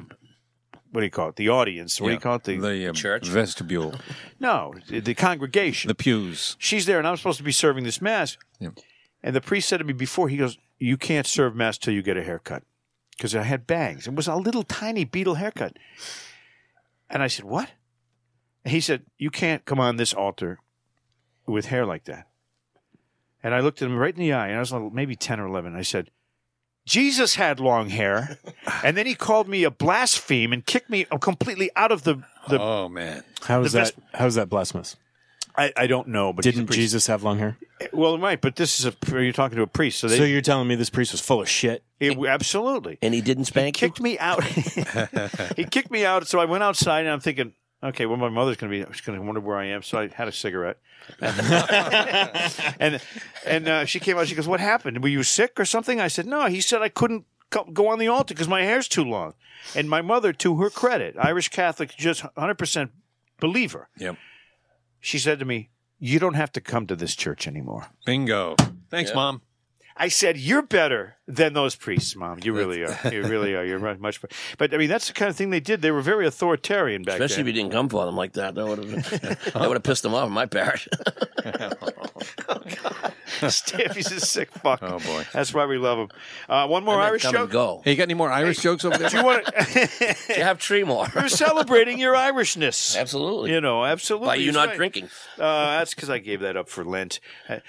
[0.91, 1.35] what do you call it?
[1.35, 2.01] The audience.
[2.01, 2.43] What do you call it?
[2.45, 3.27] The, The um, Church?
[3.27, 3.93] vestibule.
[4.39, 5.87] no, the congregation.
[5.87, 6.55] The pews.
[6.57, 8.37] She's there, and I'm supposed to be serving this mass.
[8.59, 8.71] Yeah.
[9.21, 12.01] And the priest said to me before, he goes, "You can't serve mass till you
[12.01, 12.63] get a haircut,"
[13.15, 14.07] because I had bangs.
[14.07, 15.77] It was a little tiny Beatle haircut.
[17.07, 17.69] And I said, "What?"
[18.65, 20.57] And he said, "You can't come on this altar
[21.45, 22.27] with hair like that."
[23.43, 25.39] And I looked at him right in the eye, and I was like maybe ten
[25.39, 25.75] or eleven.
[25.75, 26.11] I said.
[26.83, 28.39] Jesus had long hair,
[28.83, 32.23] and then he called me a blaspheme and kicked me completely out of the.
[32.49, 33.23] the oh, man.
[33.43, 33.93] How is The that?
[34.15, 34.95] How is that blasphemous?
[35.55, 36.79] I, I don't know, but Didn't priest.
[36.79, 37.57] Jesus have long hair?
[37.79, 40.23] Eh, well, right, but this is a you're talking to a priest, so they so
[40.23, 41.83] you're telling me this priest was full of shit?
[41.99, 43.87] it- absolutely and he didn't spank you?
[43.87, 44.43] kicked me out.
[45.55, 47.53] he kicked me out, so I went outside and I'm thinking,
[47.83, 49.83] okay, well, my mother's going to be she's going to wonder where I am.
[49.83, 50.77] So I had a cigarette,
[51.21, 53.01] and
[53.45, 54.27] and uh, she came out.
[54.27, 55.01] She goes, "What happened?
[55.03, 57.99] Were you sick or something?" I said, "No." He said I couldn't co- go on
[57.99, 59.33] the altar because my hair's too long.
[59.75, 62.91] And my mother, to her credit, Irish Catholic, just 100 percent
[63.39, 63.89] believer.
[63.97, 64.17] Yep.
[64.99, 65.69] She said to me,
[65.99, 68.55] "You don't have to come to this church anymore." Bingo.
[68.89, 69.41] Thanks, Mom.
[69.97, 72.39] I said, "You're better than those priests, Mom.
[72.43, 72.97] You really are.
[73.11, 73.63] You really are.
[73.65, 75.81] You're much better." But I mean, that's the kind of thing they did.
[75.81, 77.23] They were very authoritarian back then.
[77.25, 78.55] Especially if you didn't come for them like that.
[78.55, 79.09] That would have
[79.53, 80.87] that would have pissed them off in my parish.
[81.45, 83.13] oh God,
[83.51, 84.79] Stampy's a sick fuck.
[84.83, 85.25] Oh, boy.
[85.33, 86.09] That's why we love him.
[86.47, 87.51] Uh, one more Irish come and joke.
[87.51, 87.81] go.
[87.83, 89.09] Hey, you got any more Irish jokes over there?
[89.09, 90.15] Do you want to?
[90.29, 91.07] You have three more.
[91.15, 92.97] You're celebrating your Irishness.
[92.97, 93.51] Absolutely.
[93.51, 94.27] You know, absolutely.
[94.27, 94.77] By you It's not right.
[94.77, 95.05] drinking.
[95.39, 97.19] Uh, that's because I gave that up for Lent.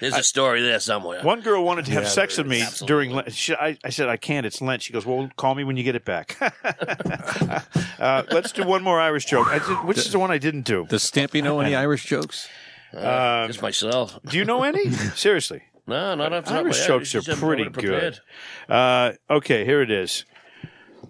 [0.00, 1.22] There's a story there somewhere.
[1.22, 2.86] One girl wanted to have sex with me Absolutely.
[2.92, 3.32] during Lent.
[3.32, 4.44] She, I, I said, I can't.
[4.46, 4.82] It's Lent.
[4.82, 6.36] She goes, Well, call me when you get it back.
[7.98, 9.46] uh, let's do one more Irish joke.
[9.48, 10.86] I did, which is the one I didn't do.
[10.88, 12.48] Does Stampy know any Irish jokes?
[12.92, 14.18] Just myself.
[14.26, 14.90] Do you know any?
[15.14, 15.62] Seriously.
[15.86, 16.86] No, not off the top of my Irish head.
[16.86, 18.20] jokes are pretty good.
[18.68, 20.24] Uh, okay, here it is.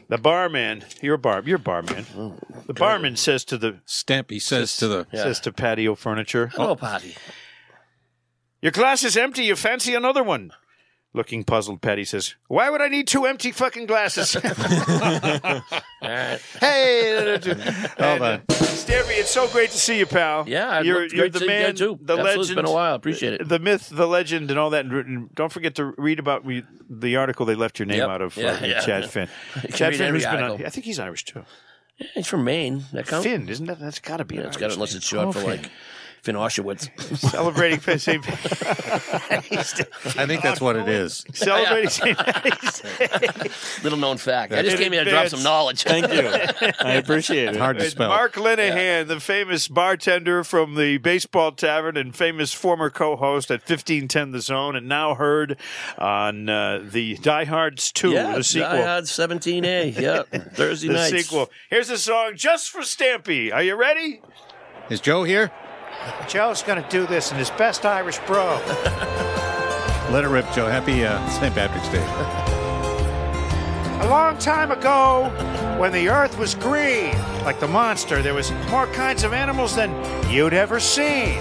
[0.08, 2.06] The barman, you're a bar, you're barman.
[2.16, 2.36] Oh,
[2.66, 5.06] The barman says to the Stampy says to the.
[5.12, 7.14] says to patio furniture, Hello, Patty.
[8.60, 9.44] "Your glass is empty.
[9.44, 10.52] You fancy another one?"
[11.14, 14.42] Looking puzzled, Patty says, "Why would I need two empty fucking glasses?" All
[16.00, 16.40] right.
[16.60, 17.38] hey,
[17.98, 18.40] Hold on.
[18.48, 20.44] Stampy, it's so great to see you, pal.
[20.48, 21.98] Yeah, it you're, you're great the to see you man, too.
[22.00, 22.40] the Absolutely, legend.
[22.42, 22.94] It's been a while.
[22.94, 23.48] Appreciate it.
[23.48, 24.84] The myth, the legend, and all that.
[24.86, 28.08] And- And don't forget to read about we, the article they left your name Yep.
[28.08, 28.36] out of.
[28.36, 28.80] Yeah, uh, yeah.
[28.80, 29.28] Chad Finn.
[29.74, 31.44] Chad Finn, every who's been on, I think he's Irish too.
[31.98, 32.84] Yeah, He's from Maine.
[32.92, 33.22] That count?
[33.24, 33.78] Finn, isn't that?
[33.78, 34.36] That's got to be.
[34.36, 34.96] Yeah, an it's Irish got unless name.
[34.98, 35.70] it's short for Oh, like
[36.22, 36.88] Finn Auschwitz.
[37.18, 38.24] celebrating St.
[40.18, 41.24] I think that's what it is.
[41.32, 42.16] celebrating St.
[42.16, 43.50] Patty's Day.
[43.82, 44.52] Little known fact.
[44.52, 45.82] I just came here to drop some knowledge.
[45.82, 46.28] Thank you.
[46.80, 47.56] I appreciate it.
[47.56, 48.08] Hard to spell.
[48.08, 54.30] Mark Linehan, the famous bartender from the Baseball Tavern and famous former co-host at 1510
[54.30, 55.58] The Zone, and now heard
[55.98, 58.70] on uh, the Die Hards 2, yeah, the sequel.
[58.70, 59.98] Die Hard 17A.
[59.98, 60.54] Yep.
[60.54, 61.10] Thursday the nights.
[61.10, 61.50] sequel.
[61.68, 63.52] Here's a song just for Stampy.
[63.52, 64.20] Are you ready?
[64.88, 65.50] Is Joe here?
[66.28, 68.44] Joe's going to do this in his best Irish bro.
[70.10, 70.66] Let it rip, Joe.
[70.66, 71.54] Happy uh, St.
[71.54, 72.04] Patrick's Day.
[74.02, 75.30] A long time ago,
[75.78, 79.90] when the earth was green, like the monster, there was more kinds of animals than
[80.28, 81.38] you'd ever seen.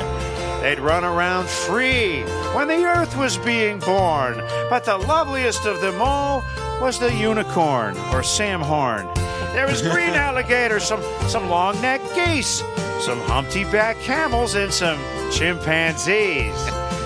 [0.61, 2.21] They'd run around free
[2.53, 4.37] when the earth was being born.
[4.69, 6.43] But the loveliest of them all
[6.79, 9.07] was the unicorn, or Sam Horn.
[9.53, 12.63] There was green alligators, some some long necked geese,
[13.01, 14.99] some humpty back camels, and some
[15.31, 16.55] chimpanzees.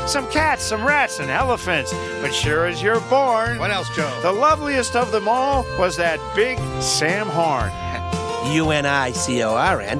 [0.07, 1.91] Some cats, some rats, and elephants.
[2.21, 4.07] But sure as you're born, What else, Joe?
[4.21, 7.71] the loveliest of them all was that big Sam Horn.
[8.53, 9.99] U N I C O R N.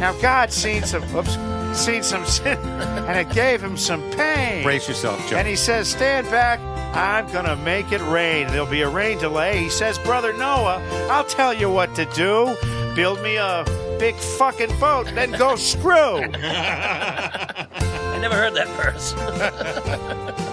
[0.00, 1.36] Now God's seen some, oops,
[1.80, 2.58] seen some sin,
[3.08, 4.62] and it gave him some pain.
[4.62, 5.36] Brace yourself, Joe.
[5.36, 6.60] And he says, Stand back.
[6.94, 8.48] I'm going to make it rain.
[8.48, 9.62] There'll be a rain delay.
[9.62, 12.56] He says, Brother Noah, I'll tell you what to do.
[12.96, 13.64] Build me a
[13.98, 15.92] big fucking boat and then go screw.
[16.34, 20.46] I never heard that verse.